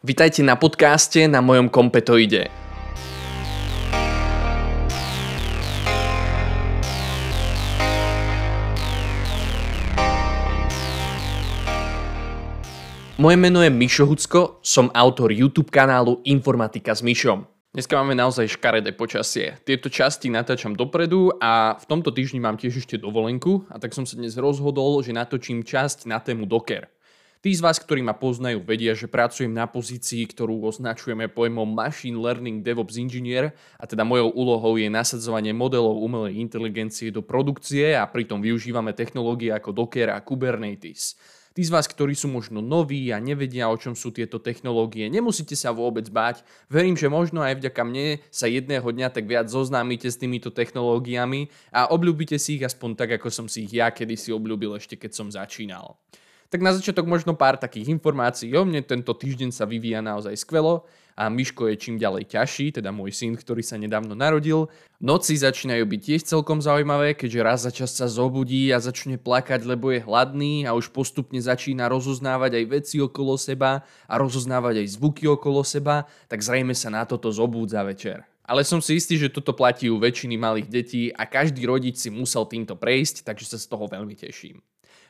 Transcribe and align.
Vitajte 0.00 0.40
na 0.40 0.56
podcaste 0.56 1.28
na 1.28 1.44
mojom 1.44 1.68
kompetoide. 1.68 2.48
Moje 13.20 13.36
meno 13.36 13.60
je 13.60 13.68
Mišo 13.68 14.08
Hucko, 14.08 14.64
som 14.64 14.88
autor 14.96 15.36
YouTube 15.36 15.68
kanálu 15.68 16.24
Informatika 16.24 16.96
s 16.96 17.04
Mišom. 17.04 17.44
Dneska 17.76 17.92
máme 18.00 18.16
naozaj 18.16 18.56
škaredé 18.56 18.96
počasie. 18.96 19.60
Tieto 19.68 19.92
časti 19.92 20.32
natáčam 20.32 20.72
dopredu 20.72 21.28
a 21.44 21.76
v 21.76 21.84
tomto 21.84 22.08
týždni 22.08 22.40
mám 22.40 22.56
tiež 22.56 22.88
ešte 22.88 22.96
dovolenku 22.96 23.68
a 23.68 23.76
tak 23.76 23.92
som 23.92 24.08
sa 24.08 24.16
dnes 24.16 24.32
rozhodol, 24.40 25.04
že 25.04 25.12
natočím 25.12 25.60
časť 25.60 26.08
na 26.08 26.24
tému 26.24 26.48
Docker. 26.48 26.88
Tí 27.40 27.56
z 27.56 27.64
vás, 27.64 27.80
ktorí 27.80 28.04
ma 28.04 28.12
poznajú, 28.12 28.60
vedia, 28.60 28.92
že 28.92 29.08
pracujem 29.08 29.48
na 29.48 29.64
pozícii, 29.64 30.28
ktorú 30.28 30.60
označujeme 30.60 31.24
pojmom 31.32 31.72
Machine 31.72 32.20
Learning 32.20 32.60
DevOps 32.60 33.00
Engineer 33.00 33.56
a 33.80 33.88
teda 33.88 34.04
mojou 34.04 34.28
úlohou 34.36 34.76
je 34.76 34.92
nasadzovanie 34.92 35.56
modelov 35.56 36.04
umelej 36.04 36.36
inteligencie 36.36 37.08
do 37.08 37.24
produkcie 37.24 37.96
a 37.96 38.04
pritom 38.04 38.44
využívame 38.44 38.92
technológie 38.92 39.56
ako 39.56 39.72
Docker 39.72 40.12
a 40.12 40.20
Kubernetes. 40.20 41.16
Tí 41.56 41.64
z 41.64 41.72
vás, 41.72 41.88
ktorí 41.88 42.12
sú 42.12 42.28
možno 42.28 42.60
noví 42.60 43.08
a 43.08 43.16
nevedia, 43.16 43.72
o 43.72 43.80
čom 43.80 43.96
sú 43.96 44.12
tieto 44.12 44.36
technológie, 44.36 45.08
nemusíte 45.08 45.56
sa 45.56 45.72
vôbec 45.72 46.12
báť. 46.12 46.44
Verím, 46.68 46.92
že 46.92 47.08
možno 47.08 47.40
aj 47.40 47.56
vďaka 47.56 47.82
mne 47.88 48.20
sa 48.28 48.52
jedného 48.52 48.84
dňa 48.84 49.08
tak 49.16 49.24
viac 49.24 49.48
zoznámite 49.48 50.12
s 50.12 50.20
týmito 50.20 50.52
technológiami 50.52 51.48
a 51.72 51.88
obľúbite 51.88 52.36
si 52.36 52.60
ich 52.60 52.68
aspoň 52.68 53.00
tak, 53.00 53.16
ako 53.16 53.32
som 53.32 53.48
si 53.48 53.64
ich 53.64 53.80
ja 53.80 53.88
kedysi 53.88 54.28
obľúbil 54.28 54.76
ešte 54.76 55.00
keď 55.00 55.16
som 55.16 55.32
začínal. 55.32 55.96
Tak 56.50 56.66
na 56.66 56.74
začiatok 56.74 57.06
možno 57.06 57.38
pár 57.38 57.54
takých 57.62 57.94
informácií 57.94 58.50
o 58.58 58.66
mne. 58.66 58.82
Tento 58.82 59.14
týždeň 59.14 59.54
sa 59.54 59.70
vyvíja 59.70 60.02
naozaj 60.02 60.34
skvelo 60.34 60.82
a 61.14 61.30
Miško 61.30 61.70
je 61.70 61.78
čím 61.78 61.94
ďalej 61.94 62.26
ťažší, 62.26 62.74
teda 62.74 62.90
môj 62.90 63.14
syn, 63.14 63.38
ktorý 63.38 63.62
sa 63.62 63.78
nedávno 63.78 64.18
narodil. 64.18 64.66
Noci 64.98 65.38
začínajú 65.38 65.86
byť 65.86 66.00
tiež 66.02 66.20
celkom 66.26 66.58
zaujímavé, 66.58 67.14
keďže 67.14 67.40
raz 67.46 67.58
za 67.62 67.70
čas 67.70 67.94
sa 67.94 68.10
zobudí 68.10 68.66
a 68.74 68.82
začne 68.82 69.14
plakať, 69.14 69.62
lebo 69.62 69.94
je 69.94 70.02
hladný 70.02 70.66
a 70.66 70.74
už 70.74 70.90
postupne 70.90 71.38
začína 71.38 71.86
rozoznávať 71.86 72.58
aj 72.58 72.64
veci 72.66 72.96
okolo 72.98 73.38
seba 73.38 73.86
a 74.10 74.14
rozoznávať 74.18 74.82
aj 74.82 74.96
zvuky 74.98 75.30
okolo 75.30 75.62
seba, 75.62 76.10
tak 76.26 76.42
zrejme 76.42 76.74
sa 76.74 76.90
na 76.90 77.06
toto 77.06 77.30
zobúdza 77.30 77.86
večer. 77.86 78.26
Ale 78.42 78.66
som 78.66 78.82
si 78.82 78.98
istý, 78.98 79.14
že 79.14 79.30
toto 79.30 79.54
platí 79.54 79.86
u 79.86 80.02
väčšiny 80.02 80.34
malých 80.34 80.66
detí 80.66 81.02
a 81.14 81.30
každý 81.30 81.62
rodič 81.70 82.02
si 82.02 82.10
musel 82.10 82.42
týmto 82.50 82.74
prejsť, 82.74 83.22
takže 83.22 83.54
sa 83.54 83.58
z 83.62 83.70
toho 83.70 83.86
veľmi 83.86 84.18
teším. 84.18 84.58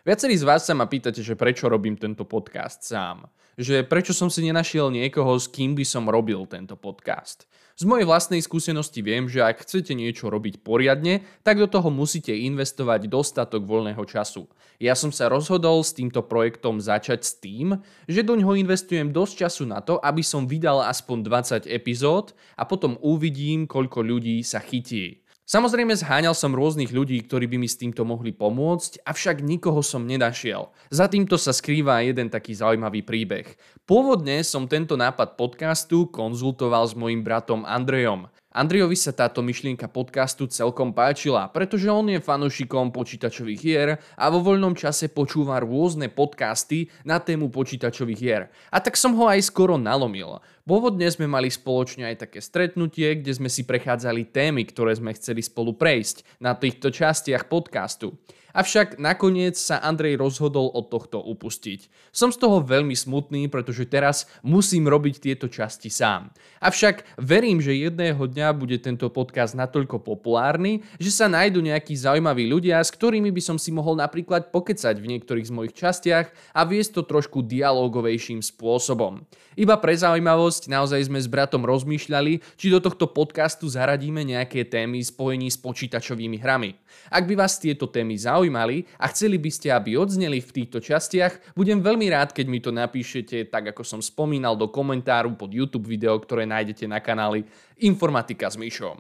Viacerí 0.01 0.33
z 0.33 0.49
vás 0.49 0.65
sa 0.65 0.73
ma 0.73 0.89
pýtate, 0.89 1.21
že 1.21 1.37
prečo 1.37 1.69
robím 1.69 1.93
tento 1.93 2.25
podcast 2.25 2.81
sám. 2.81 3.29
Že 3.61 3.85
prečo 3.85 4.17
som 4.17 4.33
si 4.33 4.41
nenašiel 4.41 4.89
niekoho, 4.89 5.37
s 5.37 5.45
kým 5.45 5.77
by 5.77 5.85
som 5.85 6.09
robil 6.09 6.41
tento 6.49 6.73
podcast. 6.73 7.45
Z 7.77 7.85
mojej 7.85 8.09
vlastnej 8.09 8.41
skúsenosti 8.41 9.05
viem, 9.05 9.29
že 9.29 9.45
ak 9.45 9.61
chcete 9.61 9.93
niečo 9.93 10.33
robiť 10.33 10.65
poriadne, 10.65 11.21
tak 11.45 11.61
do 11.61 11.69
toho 11.69 11.93
musíte 11.93 12.33
investovať 12.33 13.13
dostatok 13.13 13.61
voľného 13.69 14.01
času. 14.09 14.49
Ja 14.81 14.97
som 14.97 15.13
sa 15.13 15.29
rozhodol 15.29 15.85
s 15.85 15.93
týmto 15.93 16.25
projektom 16.25 16.81
začať 16.81 17.21
s 17.21 17.37
tým, 17.37 17.77
že 18.09 18.25
do 18.25 18.41
ňoho 18.41 18.57
investujem 18.57 19.13
dosť 19.13 19.45
času 19.45 19.69
na 19.69 19.85
to, 19.85 20.01
aby 20.01 20.25
som 20.25 20.49
vydal 20.49 20.81
aspoň 20.81 21.29
20 21.69 21.69
epizód 21.69 22.33
a 22.57 22.65
potom 22.65 22.97
uvidím, 23.05 23.69
koľko 23.69 24.01
ľudí 24.01 24.41
sa 24.49 24.65
chytí. 24.65 25.21
Samozrejme 25.51 25.99
zháňal 25.99 26.31
som 26.31 26.55
rôznych 26.55 26.95
ľudí, 26.95 27.19
ktorí 27.27 27.51
by 27.51 27.59
mi 27.59 27.67
s 27.67 27.75
týmto 27.75 28.07
mohli 28.07 28.31
pomôcť, 28.31 29.03
avšak 29.03 29.43
nikoho 29.43 29.83
som 29.83 30.07
nenašiel. 30.07 30.71
Za 30.95 31.11
týmto 31.11 31.35
sa 31.35 31.51
skrýva 31.51 32.07
jeden 32.07 32.31
taký 32.31 32.55
zaujímavý 32.55 33.03
príbeh. 33.03 33.59
Pôvodne 33.83 34.47
som 34.47 34.71
tento 34.71 34.95
nápad 34.95 35.35
podcastu 35.35 36.07
konzultoval 36.07 36.87
s 36.87 36.95
mojim 36.95 37.27
bratom 37.27 37.67
Andrejom. 37.67 38.31
Andrejovi 38.51 38.99
sa 38.99 39.15
táto 39.15 39.47
myšlienka 39.47 39.87
podcastu 39.87 40.51
celkom 40.51 40.91
páčila, 40.91 41.47
pretože 41.55 41.87
on 41.87 42.11
je 42.11 42.19
fanúšikom 42.19 42.91
počítačových 42.91 43.61
hier 43.63 44.03
a 44.19 44.27
vo 44.27 44.43
voľnom 44.43 44.75
čase 44.75 45.07
počúva 45.07 45.63
rôzne 45.63 46.11
podcasty 46.11 46.91
na 47.07 47.23
tému 47.23 47.51
počítačových 47.55 48.19
hier. 48.19 48.43
A 48.75 48.83
tak 48.83 48.99
som 48.99 49.15
ho 49.15 49.31
aj 49.31 49.47
skoro 49.47 49.79
nalomil. 49.79 50.43
Pôvodne 50.69 51.09
sme 51.09 51.27
mali 51.27 51.49
spoločne 51.49 52.07
aj 52.13 52.29
také 52.29 52.39
stretnutie, 52.45 53.19
kde 53.19 53.33
sme 53.33 53.49
si 53.49 53.65
prechádzali 53.65 54.29
témy, 54.29 54.69
ktoré 54.69 54.95
sme 54.95 55.17
chceli 55.17 55.41
spolu 55.41 55.75
prejsť 55.75 56.39
na 56.39 56.53
týchto 56.53 56.93
častiach 56.93 57.49
podcastu. 57.49 58.17
Avšak 58.51 58.99
nakoniec 58.99 59.55
sa 59.55 59.79
Andrej 59.79 60.19
rozhodol 60.19 60.75
od 60.75 60.91
tohto 60.91 61.23
upustiť. 61.23 61.87
Som 62.11 62.35
z 62.35 62.43
toho 62.43 62.59
veľmi 62.59 62.99
smutný, 62.99 63.47
pretože 63.47 63.87
teraz 63.87 64.27
musím 64.43 64.91
robiť 64.91 65.23
tieto 65.23 65.47
časti 65.47 65.87
sám. 65.87 66.35
Avšak 66.59 67.23
verím, 67.23 67.63
že 67.63 67.79
jedného 67.79 68.19
dňa 68.19 68.51
bude 68.59 68.83
tento 68.83 69.07
podcast 69.07 69.55
natoľko 69.55 70.03
populárny, 70.03 70.83
že 70.99 71.15
sa 71.15 71.31
nájdu 71.31 71.63
nejakí 71.63 71.95
zaujímaví 71.95 72.51
ľudia, 72.51 72.83
s 72.83 72.91
ktorými 72.91 73.31
by 73.31 73.39
som 73.39 73.55
si 73.55 73.71
mohol 73.71 73.95
napríklad 73.95 74.51
pokecať 74.51 74.99
v 74.99 75.09
niektorých 75.15 75.47
z 75.47 75.55
mojich 75.55 75.75
častiach 75.79 76.27
a 76.51 76.61
viesť 76.67 76.99
to 76.99 77.03
trošku 77.07 77.47
dialogovejším 77.47 78.43
spôsobom. 78.43 79.23
Iba 79.55 79.79
pre 79.79 79.95
zaujímavosť, 79.95 80.50
naozaj 80.67 81.07
sme 81.07 81.23
s 81.23 81.31
bratom 81.31 81.63
rozmýšľali, 81.63 82.43
či 82.59 82.67
do 82.75 82.83
tohto 82.83 83.07
podcastu 83.07 83.71
zaradíme 83.71 84.27
nejaké 84.27 84.67
témy 84.67 84.99
spojení 84.99 85.47
s 85.47 85.55
počítačovými 85.63 86.43
hrami. 86.43 86.75
Ak 87.15 87.31
by 87.31 87.39
vás 87.39 87.63
tieto 87.63 87.87
témy 87.87 88.19
zaujímali 88.19 88.91
a 88.99 89.07
chceli 89.15 89.39
by 89.39 89.51
ste, 89.55 89.71
aby 89.71 89.95
odzneli 89.95 90.43
v 90.43 90.51
týchto 90.51 90.83
častiach, 90.83 91.55
budem 91.55 91.79
veľmi 91.79 92.11
rád, 92.11 92.35
keď 92.35 92.47
mi 92.51 92.59
to 92.59 92.75
napíšete, 92.75 93.47
tak 93.47 93.71
ako 93.71 93.87
som 93.87 94.01
spomínal, 94.03 94.59
do 94.59 94.67
komentáru 94.67 95.39
pod 95.39 95.55
YouTube 95.55 95.87
video, 95.87 96.19
ktoré 96.19 96.43
nájdete 96.51 96.91
na 96.91 96.99
kanáli 96.99 97.47
Informatika 97.79 98.51
s 98.51 98.59
Myšom. 98.59 98.99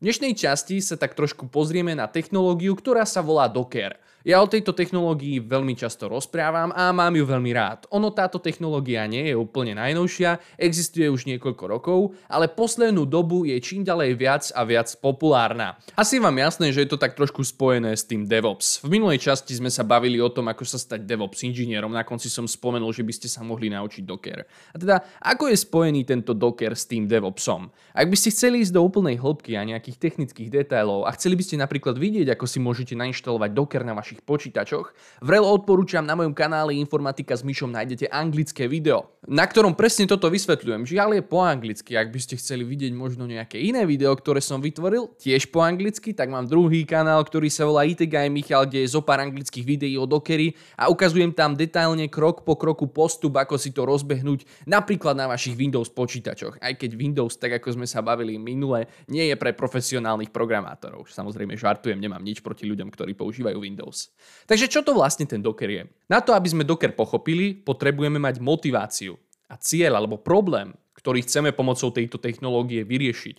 V 0.00 0.08
dnešnej 0.08 0.34
časti 0.34 0.80
sa 0.82 0.96
tak 0.96 1.12
trošku 1.12 1.52
pozrieme 1.52 1.94
na 1.94 2.08
technológiu, 2.10 2.74
ktorá 2.74 3.06
sa 3.06 3.22
volá 3.22 3.46
Docker– 3.46 3.94
ja 4.20 4.44
o 4.44 4.50
tejto 4.50 4.76
technológii 4.76 5.40
veľmi 5.40 5.72
často 5.72 6.04
rozprávam 6.04 6.76
a 6.76 6.92
mám 6.92 7.16
ju 7.16 7.24
veľmi 7.24 7.56
rád. 7.56 7.88
Ono 7.88 8.12
táto 8.12 8.36
technológia 8.36 9.08
nie 9.08 9.32
je 9.32 9.34
úplne 9.34 9.72
najnovšia, 9.80 10.60
existuje 10.60 11.08
už 11.08 11.24
niekoľko 11.24 11.64
rokov, 11.64 12.00
ale 12.28 12.52
poslednú 12.52 13.08
dobu 13.08 13.48
je 13.48 13.56
čím 13.64 13.80
ďalej 13.80 14.10
viac 14.20 14.44
a 14.52 14.60
viac 14.68 14.92
populárna. 15.00 15.80
Asi 15.96 16.20
vám 16.20 16.36
jasné, 16.36 16.68
že 16.68 16.84
je 16.84 16.92
to 16.92 17.00
tak 17.00 17.16
trošku 17.16 17.40
spojené 17.40 17.96
s 17.96 18.04
tým 18.04 18.28
DevOps. 18.28 18.84
V 18.84 18.92
minulej 18.92 19.24
časti 19.24 19.56
sme 19.56 19.72
sa 19.72 19.88
bavili 19.88 20.20
o 20.20 20.28
tom, 20.28 20.52
ako 20.52 20.68
sa 20.68 20.76
stať 20.76 21.08
DevOps 21.08 21.40
inžinierom, 21.40 21.96
na 21.96 22.04
konci 22.04 22.28
som 22.28 22.44
spomenul, 22.44 22.92
že 22.92 23.00
by 23.00 23.12
ste 23.16 23.28
sa 23.32 23.40
mohli 23.40 23.72
naučiť 23.72 24.04
Docker. 24.04 24.44
A 24.44 24.76
teda, 24.76 25.00
ako 25.24 25.48
je 25.48 25.56
spojený 25.56 26.04
tento 26.04 26.36
Docker 26.36 26.76
s 26.76 26.84
tým 26.84 27.08
DevOpsom? 27.08 27.72
Ak 27.96 28.04
by 28.04 28.16
ste 28.20 28.36
chceli 28.36 28.60
ísť 28.60 28.76
do 28.76 28.84
úplnej 28.84 29.16
hĺbky 29.16 29.56
a 29.56 29.64
nejakých 29.64 29.96
technických 29.96 30.52
detailov 30.52 31.08
a 31.08 31.16
chceli 31.16 31.40
by 31.40 31.44
ste 31.48 31.56
napríklad 31.56 31.96
vidieť, 31.96 32.36
ako 32.36 32.44
si 32.44 32.60
môžete 32.60 32.92
nainštalovať 33.00 33.56
Docker 33.56 33.80
na 33.80 33.96
vaš 33.96 34.09
vašich 34.10 34.26
počítačoch. 34.26 34.90
Vrelo 35.22 35.46
odporúčam 35.46 36.02
na 36.02 36.18
mojom 36.18 36.34
kanáli 36.34 36.82
Informatika 36.82 37.38
s 37.38 37.46
Myšom 37.46 37.70
nájdete 37.70 38.10
anglické 38.10 38.66
video, 38.66 39.14
na 39.30 39.46
ktorom 39.46 39.78
presne 39.78 40.10
toto 40.10 40.26
vysvetľujem. 40.26 40.82
Žiaľ 40.82 41.08
je 41.14 41.22
po 41.22 41.38
anglicky, 41.46 41.94
ak 41.94 42.10
by 42.10 42.18
ste 42.18 42.34
chceli 42.34 42.66
vidieť 42.66 42.90
možno 42.90 43.30
nejaké 43.30 43.62
iné 43.62 43.86
video, 43.86 44.10
ktoré 44.18 44.42
som 44.42 44.58
vytvoril, 44.58 45.14
tiež 45.14 45.54
po 45.54 45.62
anglicky, 45.62 46.10
tak 46.10 46.26
mám 46.26 46.50
druhý 46.50 46.82
kanál, 46.82 47.22
ktorý 47.22 47.46
sa 47.46 47.70
volá 47.70 47.86
IT 47.86 48.02
Guy 48.10 48.26
Michal, 48.26 48.66
kde 48.66 48.82
je 48.82 48.98
zo 48.98 48.98
pár 48.98 49.22
anglických 49.22 49.62
videí 49.62 49.94
o 49.94 50.10
Dockery 50.10 50.58
a 50.74 50.90
ukazujem 50.90 51.30
tam 51.30 51.54
detailne 51.54 52.10
krok 52.10 52.42
po 52.42 52.58
kroku 52.58 52.90
postup, 52.90 53.38
ako 53.38 53.54
si 53.62 53.70
to 53.70 53.86
rozbehnúť 53.86 54.66
napríklad 54.66 55.14
na 55.14 55.30
vašich 55.30 55.54
Windows 55.54 55.86
počítačoch. 55.94 56.58
Aj 56.58 56.74
keď 56.74 56.98
Windows, 56.98 57.38
tak 57.38 57.62
ako 57.62 57.78
sme 57.78 57.86
sa 57.86 58.02
bavili 58.02 58.34
minule, 58.42 58.90
nie 59.06 59.30
je 59.30 59.38
pre 59.38 59.54
profesionálnych 59.54 60.34
programátorov. 60.34 61.06
Samozrejme 61.06 61.54
žartujem, 61.54 62.00
nemám 62.00 62.24
nič 62.24 62.40
proti 62.40 62.66
ľuďom, 62.66 62.88
ktorí 62.88 63.12
používajú 63.14 63.60
Windows. 63.60 63.99
Takže 64.46 64.66
čo 64.66 64.80
to 64.82 64.96
vlastne 64.96 65.26
ten 65.26 65.42
Docker 65.42 65.70
je? 65.70 65.82
Na 66.10 66.18
to, 66.22 66.34
aby 66.34 66.48
sme 66.50 66.66
Docker 66.66 66.94
pochopili, 66.94 67.54
potrebujeme 67.54 68.18
mať 68.18 68.42
motiváciu 68.42 69.14
a 69.50 69.54
cieľ 69.58 69.98
alebo 69.98 70.18
problém, 70.18 70.74
ktorý 70.96 71.22
chceme 71.22 71.50
pomocou 71.54 71.90
tejto 71.90 72.18
technológie 72.18 72.82
vyriešiť. 72.82 73.36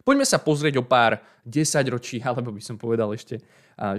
Poďme 0.00 0.24
sa 0.24 0.40
pozrieť 0.40 0.80
o 0.80 0.84
pár 0.84 1.20
desaťročí, 1.44 2.22
alebo 2.28 2.50
by 2.50 2.62
som 2.62 2.76
povedal 2.80 3.12
ešte, 3.12 3.40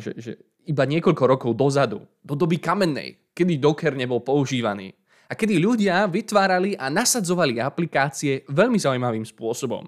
že, 0.02 0.12
že 0.18 0.32
iba 0.68 0.86
niekoľko 0.86 1.24
rokov 1.26 1.52
dozadu, 1.58 2.06
do 2.22 2.34
doby 2.38 2.62
kamennej, 2.62 3.34
kedy 3.34 3.58
Docker 3.58 3.98
nebol 3.98 4.22
používaný 4.22 4.94
a 5.32 5.34
kedy 5.34 5.64
ľudia 5.64 6.12
vytvárali 6.12 6.76
a 6.76 6.92
nasadzovali 6.92 7.64
aplikácie 7.64 8.44
veľmi 8.52 8.76
zaujímavým 8.76 9.24
spôsobom. 9.24 9.88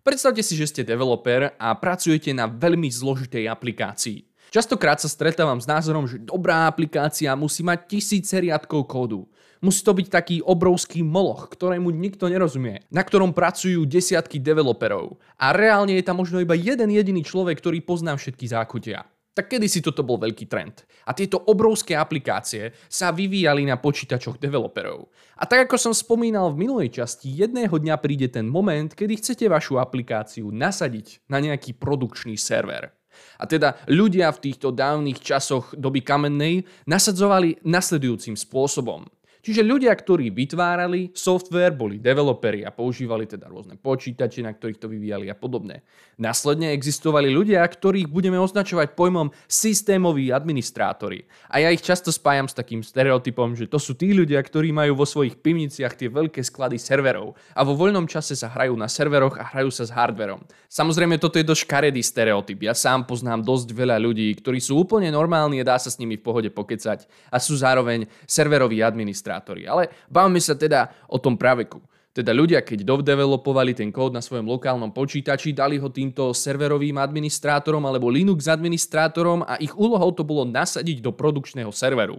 Predstavte 0.00 0.42
si, 0.42 0.58
že 0.58 0.66
ste 0.66 0.82
developer 0.82 1.54
a 1.54 1.68
pracujete 1.76 2.32
na 2.34 2.50
veľmi 2.50 2.88
zložitej 2.90 3.46
aplikácii. 3.46 4.29
Častokrát 4.50 4.98
sa 4.98 5.06
stretávam 5.06 5.62
s 5.62 5.70
názorom, 5.70 6.10
že 6.10 6.18
dobrá 6.18 6.66
aplikácia 6.66 7.30
musí 7.38 7.62
mať 7.62 7.86
tisíce 7.86 8.34
riadkov 8.34 8.90
kódu. 8.90 9.30
Musí 9.62 9.86
to 9.86 9.94
byť 9.94 10.06
taký 10.10 10.36
obrovský 10.42 11.06
moloch, 11.06 11.46
ktorému 11.54 11.94
nikto 11.94 12.26
nerozumie, 12.26 12.82
na 12.90 13.06
ktorom 13.06 13.30
pracujú 13.30 13.86
desiatky 13.86 14.42
developerov. 14.42 15.22
A 15.38 15.54
reálne 15.54 15.94
je 15.94 16.02
tam 16.02 16.18
možno 16.18 16.42
iba 16.42 16.58
jeden 16.58 16.90
jediný 16.90 17.22
človek, 17.22 17.62
ktorý 17.62 17.78
pozná 17.86 18.18
všetky 18.18 18.50
zákutia. 18.50 19.06
tak 19.40 19.56
kedy 19.56 19.72
si 19.72 19.80
toto 19.80 20.04
bol 20.04 20.20
veľký 20.20 20.50
trend. 20.52 20.84
A 21.08 21.16
tieto 21.16 21.40
obrovské 21.48 21.96
aplikácie 21.96 22.76
sa 22.92 23.08
vyvíjali 23.08 23.64
na 23.64 23.80
počítačoch 23.80 24.36
developerov. 24.36 25.08
A 25.40 25.48
tak 25.48 25.64
ako 25.64 25.80
som 25.80 25.94
spomínal 25.96 26.52
v 26.52 26.68
minulej 26.68 27.00
časti, 27.00 27.32
jedného 27.32 27.72
dňa 27.72 27.96
príde 28.04 28.28
ten 28.28 28.44
moment, 28.44 28.92
kedy 28.92 29.16
chcete 29.16 29.48
vašu 29.48 29.80
aplikáciu 29.80 30.52
nasadiť 30.52 31.24
na 31.30 31.40
nejaký 31.40 31.72
produkčný 31.78 32.36
server. 32.36 32.92
A 33.38 33.44
teda 33.44 33.80
ľudia 33.86 34.32
v 34.34 34.50
týchto 34.50 34.72
dávnych 34.74 35.20
časoch 35.20 35.72
doby 35.76 36.00
kamennej 36.04 36.66
nasadzovali 36.88 37.60
nasledujúcim 37.62 38.34
spôsobom. 38.34 39.06
Čiže 39.40 39.64
ľudia, 39.64 39.88
ktorí 39.96 40.28
vytvárali 40.28 41.16
software, 41.16 41.72
boli 41.72 41.96
developeri 41.96 42.60
a 42.60 42.68
používali 42.68 43.24
teda 43.24 43.48
rôzne 43.48 43.80
počítače, 43.80 44.44
na 44.44 44.52
ktorých 44.52 44.76
to 44.76 44.92
vyvíjali 44.92 45.32
a 45.32 45.36
podobne. 45.36 45.80
Následne 46.20 46.76
existovali 46.76 47.32
ľudia, 47.32 47.64
ktorých 47.64 48.12
budeme 48.12 48.36
označovať 48.36 48.92
pojmom 48.92 49.32
systémoví 49.48 50.28
administrátori. 50.28 51.24
A 51.48 51.64
ja 51.64 51.72
ich 51.72 51.80
často 51.80 52.12
spájam 52.12 52.52
s 52.52 52.58
takým 52.58 52.84
stereotypom, 52.84 53.56
že 53.56 53.64
to 53.64 53.80
sú 53.80 53.96
tí 53.96 54.12
ľudia, 54.12 54.44
ktorí 54.44 54.76
majú 54.76 55.00
vo 55.00 55.08
svojich 55.08 55.40
pivniciach 55.40 55.96
tie 55.96 56.12
veľké 56.12 56.44
sklady 56.44 56.76
serverov 56.76 57.32
a 57.56 57.64
vo 57.64 57.72
voľnom 57.72 58.04
čase 58.04 58.36
sa 58.36 58.52
hrajú 58.52 58.76
na 58.76 58.92
serveroch 58.92 59.40
a 59.40 59.48
hrajú 59.56 59.72
sa 59.72 59.88
s 59.88 59.94
hardverom. 59.96 60.44
Samozrejme, 60.68 61.16
toto 61.16 61.40
je 61.40 61.48
dosť 61.48 61.64
škaredý 61.64 62.04
stereotyp. 62.04 62.60
Ja 62.68 62.76
sám 62.76 63.08
poznám 63.08 63.40
dosť 63.40 63.72
veľa 63.72 63.96
ľudí, 63.96 64.28
ktorí 64.36 64.60
sú 64.60 64.84
úplne 64.84 65.08
normálni 65.08 65.64
a 65.64 65.68
dá 65.72 65.80
sa 65.80 65.88
s 65.88 65.96
nimi 65.96 66.20
v 66.20 66.24
pohode 66.28 66.50
pokecať 66.52 67.08
a 67.32 67.40
sú 67.40 67.56
zároveň 67.56 68.04
serveroví 68.28 68.84
administrátori 68.84 69.29
administrátori. 69.30 69.70
Ale 69.70 69.94
bavme 70.10 70.42
sa 70.42 70.58
teda 70.58 70.90
o 71.06 71.22
tom 71.22 71.38
praveku. 71.38 71.78
Teda 72.10 72.34
ľudia, 72.34 72.66
keď 72.66 72.82
dovdevelopovali 72.82 73.70
ten 73.70 73.94
kód 73.94 74.10
na 74.10 74.18
svojom 74.18 74.50
lokálnom 74.50 74.90
počítači, 74.90 75.54
dali 75.54 75.78
ho 75.78 75.86
týmto 75.94 76.34
serverovým 76.34 76.98
administrátorom 76.98 77.86
alebo 77.86 78.10
Linux 78.10 78.50
administrátorom 78.50 79.46
a 79.46 79.54
ich 79.62 79.70
úlohou 79.78 80.10
to 80.10 80.26
bolo 80.26 80.42
nasadiť 80.42 80.98
do 81.06 81.14
produkčného 81.14 81.70
serveru. 81.70 82.18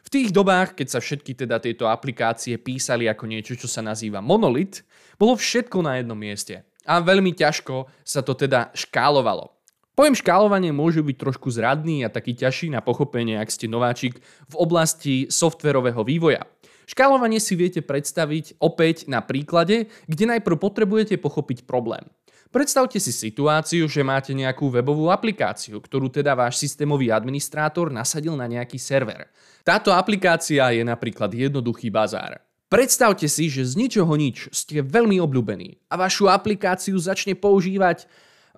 V 0.00 0.08
tých 0.08 0.32
dobách, 0.32 0.72
keď 0.80 0.88
sa 0.88 1.04
všetky 1.04 1.36
teda 1.36 1.60
tieto 1.60 1.84
aplikácie 1.84 2.56
písali 2.56 3.12
ako 3.12 3.28
niečo, 3.28 3.58
čo 3.60 3.68
sa 3.68 3.84
nazýva 3.84 4.24
monolit, 4.24 4.80
bolo 5.20 5.36
všetko 5.36 5.84
na 5.84 6.00
jednom 6.00 6.16
mieste. 6.16 6.64
A 6.86 7.02
veľmi 7.02 7.36
ťažko 7.36 7.90
sa 8.06 8.24
to 8.24 8.32
teda 8.32 8.72
škálovalo. 8.72 9.55
Pojem 9.96 10.12
škálovanie 10.12 10.76
môže 10.76 11.00
byť 11.00 11.16
trošku 11.16 11.48
zradný 11.48 12.04
a 12.04 12.12
taký 12.12 12.36
ťažší 12.36 12.68
na 12.68 12.84
pochopenie, 12.84 13.40
ak 13.40 13.48
ste 13.48 13.64
nováčik 13.64 14.20
v 14.20 14.54
oblasti 14.60 15.24
softverového 15.32 16.04
vývoja. 16.04 16.44
Škálovanie 16.84 17.40
si 17.40 17.56
viete 17.56 17.80
predstaviť 17.80 18.60
opäť 18.60 19.08
na 19.08 19.24
príklade, 19.24 19.88
kde 20.04 20.36
najprv 20.36 20.60
potrebujete 20.60 21.16
pochopiť 21.16 21.64
problém. 21.64 22.04
Predstavte 22.52 23.00
si 23.00 23.08
situáciu, 23.08 23.88
že 23.88 24.04
máte 24.04 24.36
nejakú 24.36 24.68
webovú 24.68 25.08
aplikáciu, 25.08 25.80
ktorú 25.80 26.12
teda 26.12 26.36
váš 26.36 26.60
systémový 26.60 27.08
administrátor 27.08 27.88
nasadil 27.88 28.36
na 28.36 28.44
nejaký 28.44 28.76
server. 28.76 29.32
Táto 29.64 29.96
aplikácia 29.96 30.76
je 30.76 30.84
napríklad 30.84 31.32
jednoduchý 31.32 31.88
bazár. 31.88 32.44
Predstavte 32.68 33.32
si, 33.32 33.48
že 33.48 33.64
z 33.64 33.80
ničoho 33.80 34.12
nič 34.12 34.52
ste 34.52 34.84
veľmi 34.84 35.16
obľúbení 35.24 35.88
a 35.88 35.96
vašu 35.96 36.28
aplikáciu 36.28 37.00
začne 37.00 37.32
používať 37.32 38.04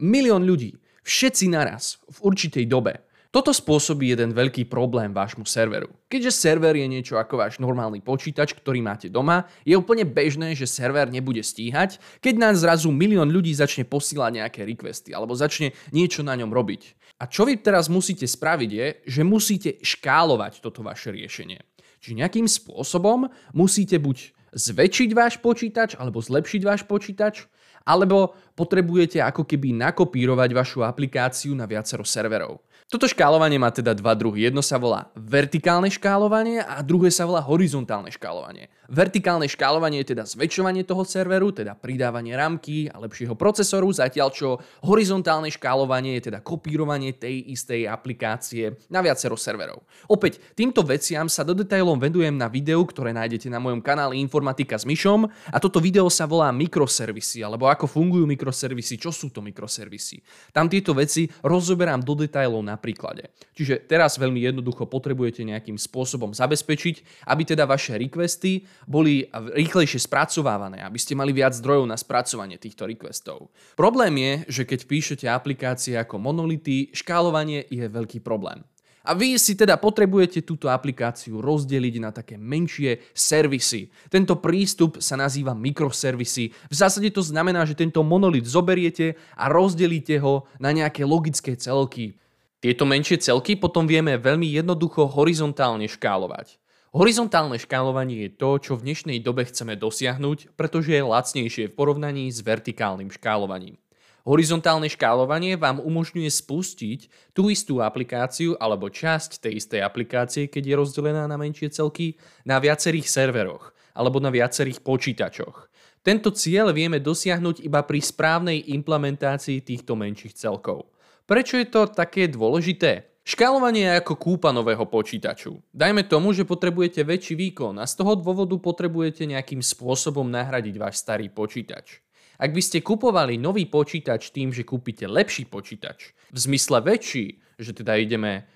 milión 0.03 0.43
ľudí. 0.43 0.83
Všetci 1.09 1.49
naraz, 1.49 1.97
v 2.05 2.19
určitej 2.21 2.69
dobe. 2.69 3.01
Toto 3.33 3.49
spôsobí 3.49 4.13
jeden 4.13 4.37
veľký 4.37 4.69
problém 4.69 5.09
vášmu 5.09 5.49
serveru. 5.49 5.89
Keďže 6.05 6.37
server 6.37 6.77
je 6.77 6.85
niečo 6.85 7.17
ako 7.17 7.41
váš 7.41 7.57
normálny 7.57 8.05
počítač, 8.05 8.53
ktorý 8.53 8.85
máte 8.85 9.09
doma, 9.09 9.49
je 9.65 9.73
úplne 9.73 10.05
bežné, 10.05 10.53
že 10.53 10.69
server 10.69 11.09
nebude 11.09 11.41
stíhať, 11.41 11.97
keď 12.21 12.35
nás 12.37 12.61
zrazu 12.61 12.93
milión 12.93 13.33
ľudí 13.33 13.57
začne 13.57 13.89
posílať 13.89 14.45
nejaké 14.45 14.69
requesty 14.69 15.17
alebo 15.17 15.33
začne 15.33 15.73
niečo 15.97 16.21
na 16.21 16.37
ňom 16.37 16.53
robiť. 16.53 17.17
A 17.17 17.25
čo 17.25 17.49
vy 17.49 17.57
teraz 17.57 17.89
musíte 17.89 18.29
spraviť 18.29 18.71
je, 18.77 18.87
že 19.09 19.25
musíte 19.25 19.81
škálovať 19.81 20.61
toto 20.61 20.85
vaše 20.85 21.09
riešenie. 21.09 21.65
Čiže 22.05 22.21
nejakým 22.21 22.45
spôsobom 22.45 23.33
musíte 23.57 23.97
buď 23.97 24.37
zväčšiť 24.53 25.11
váš 25.17 25.41
počítač 25.41 25.97
alebo 25.97 26.21
zlepšiť 26.21 26.63
váš 26.69 26.85
počítač, 26.85 27.49
alebo 27.89 28.37
potrebujete 28.53 29.25
ako 29.25 29.49
keby 29.49 29.73
nakopírovať 29.73 30.51
vašu 30.53 30.85
aplikáciu 30.85 31.57
na 31.57 31.65
viacero 31.65 32.05
serverov. 32.05 32.61
Toto 32.89 33.05
škálovanie 33.05 33.61
má 33.61 33.69
teda 33.69 33.93
dva 33.93 34.17
druhy. 34.17 34.49
Jedno 34.49 34.65
sa 34.65 34.81
volá 34.81 35.13
vertikálne 35.13 35.93
škálovanie 35.93 36.65
a 36.65 36.81
druhé 36.81 37.13
sa 37.13 37.29
volá 37.29 37.45
horizontálne 37.45 38.09
škálovanie. 38.09 38.73
Vertikálne 38.89 39.45
škálovanie 39.45 40.01
je 40.01 40.17
teda 40.17 40.25
zväčšovanie 40.25 40.89
toho 40.89 41.05
serveru, 41.05 41.53
teda 41.53 41.77
pridávanie 41.77 42.33
ramky 42.33 42.89
a 42.89 42.97
lepšieho 42.97 43.37
procesoru, 43.37 43.93
zatiaľ 43.93 44.33
čo 44.33 44.57
horizontálne 44.89 45.53
škálovanie 45.53 46.17
je 46.17 46.33
teda 46.33 46.41
kopírovanie 46.41 47.13
tej 47.13 47.53
istej 47.53 47.85
aplikácie 47.93 48.81
na 48.89 49.05
viacero 49.05 49.37
serverov. 49.37 49.85
Opäť, 50.09 50.41
týmto 50.57 50.81
veciam 50.81 51.29
sa 51.29 51.45
do 51.45 51.53
detailov 51.53 52.01
vedujem 52.01 52.41
na 52.41 52.49
videu, 52.49 52.81
ktoré 52.89 53.13
nájdete 53.13 53.53
na 53.53 53.61
mojom 53.61 53.85
kanáli 53.85 54.17
Informatika 54.17 54.81
s 54.81 54.89
Myšom 54.89 55.29
a 55.29 55.57
toto 55.61 55.77
video 55.77 56.09
sa 56.09 56.25
volá 56.25 56.49
mikroservisy, 56.57 57.45
alebo 57.45 57.69
ako 57.69 57.85
fungujú 57.85 58.25
mikroservisy, 58.25 58.97
čo 58.97 59.13
sú 59.13 59.29
to 59.29 59.45
mikroservisy. 59.45 60.25
Tam 60.57 60.73
tieto 60.73 60.97
veci 60.97 61.29
rozoberám 61.45 62.01
do 62.01 62.17
detailov 62.17 62.65
na 62.65 62.78
príklade. 62.79 63.29
Čiže 63.59 63.85
teraz 63.85 64.17
veľmi 64.17 64.41
jednoducho 64.41 64.87
potrebujete 64.87 65.43
nejakým 65.43 65.77
spôsobom 65.77 66.33
zabezpečiť, 66.33 67.27
aby 67.27 67.43
teda 67.43 67.67
vaše 67.67 67.99
requesty 67.99 68.65
boli 68.87 69.27
rýchlejšie 69.35 70.07
spracovávané, 70.07 70.81
aby 70.81 70.97
ste 70.97 71.19
mali 71.19 71.35
viac 71.35 71.53
zdrojov 71.59 71.85
na 71.91 71.99
spracovanie 71.99 72.57
týchto 72.57 72.87
requestov. 72.87 73.51
Problém 73.75 74.15
je, 74.17 74.33
že 74.61 74.63
keď 74.65 74.81
píšete 74.87 75.27
aplikácie 75.27 75.99
ako 75.99 76.23
monolity, 76.23 76.95
škálovanie 76.95 77.67
je 77.69 77.85
veľký 77.91 78.23
problém. 78.23 78.63
A 79.09 79.17
vy 79.17 79.41
si 79.41 79.57
teda 79.57 79.81
potrebujete 79.81 80.45
túto 80.45 80.69
aplikáciu 80.69 81.41
rozdeliť 81.41 81.95
na 81.97 82.13
také 82.13 82.37
menšie 82.37 83.09
servisy. 83.17 83.89
Tento 84.13 84.37
prístup 84.37 85.01
sa 85.01 85.17
nazýva 85.17 85.57
mikroservisy. 85.57 86.53
V 86.69 86.75
zásade 86.77 87.09
to 87.09 87.25
znamená, 87.25 87.65
že 87.65 87.73
tento 87.73 88.05
monolit 88.05 88.45
zoberiete 88.45 89.17
a 89.33 89.49
rozdelíte 89.49 90.21
ho 90.21 90.45
na 90.61 90.77
nejaké 90.77 91.09
logické 91.09 91.57
celky. 91.57 92.21
Tieto 92.59 92.83
menšie 92.83 93.23
celky 93.23 93.55
potom 93.55 93.87
vieme 93.87 94.19
veľmi 94.19 94.51
jednoducho 94.51 95.07
horizontálne 95.07 95.87
škálovať. 95.87 96.59
Horizontálne 96.91 97.55
škálovanie 97.55 98.27
je 98.27 98.31
to, 98.35 98.51
čo 98.59 98.73
v 98.75 98.83
dnešnej 98.91 99.23
dobe 99.23 99.47
chceme 99.47 99.79
dosiahnuť, 99.79 100.59
pretože 100.59 100.91
je 100.91 100.99
lacnejšie 100.99 101.71
v 101.71 101.77
porovnaní 101.79 102.27
s 102.27 102.43
vertikálnym 102.43 103.15
škálovaním. 103.15 103.79
Horizontálne 104.27 104.91
škálovanie 104.91 105.55
vám 105.55 105.79
umožňuje 105.79 106.27
spustiť 106.27 107.31
tú 107.31 107.47
istú 107.47 107.79
aplikáciu 107.79 108.59
alebo 108.59 108.91
časť 108.91 109.39
tej 109.39 109.63
istej 109.63 109.81
aplikácie, 109.87 110.51
keď 110.51 110.63
je 110.67 110.75
rozdelená 110.83 111.31
na 111.31 111.39
menšie 111.39 111.71
celky, 111.71 112.19
na 112.43 112.59
viacerých 112.59 113.07
serveroch 113.07 113.71
alebo 113.95 114.19
na 114.19 114.35
viacerých 114.35 114.83
počítačoch. 114.83 115.71
Tento 116.03 116.35
cieľ 116.35 116.75
vieme 116.75 116.99
dosiahnuť 116.99 117.63
iba 117.63 117.87
pri 117.87 118.03
správnej 118.03 118.67
implementácii 118.75 119.63
týchto 119.63 119.95
menších 119.95 120.35
celkov. 120.35 120.91
Prečo 121.29 121.61
je 121.61 121.69
to 121.69 121.93
také 121.93 122.25
dôležité? 122.25 123.21
Škálovanie 123.21 123.85
je 123.85 124.01
ako 124.01 124.17
kúpa 124.17 124.49
nového 124.49 124.89
počítaču. 124.89 125.61
Dajme 125.77 126.09
tomu, 126.09 126.33
že 126.33 126.49
potrebujete 126.49 127.05
väčší 127.05 127.37
výkon 127.37 127.77
a 127.77 127.85
z 127.85 128.01
toho 128.01 128.17
dôvodu 128.17 128.57
potrebujete 128.57 129.29
nejakým 129.29 129.61
spôsobom 129.61 130.25
nahradiť 130.25 130.81
váš 130.81 131.05
starý 131.05 131.29
počítač. 131.29 132.01
Ak 132.41 132.49
by 132.49 132.63
ste 132.65 132.81
kupovali 132.81 133.37
nový 133.37 133.69
počítač 133.69 134.33
tým, 134.33 134.57
že 134.57 134.65
kúpite 134.65 135.05
lepší 135.05 135.45
počítač, 135.45 136.17
v 136.33 136.39
zmysle 136.41 136.81
väčší, 136.81 137.37
že 137.61 137.77
teda 137.77 138.01
ideme 138.01 138.49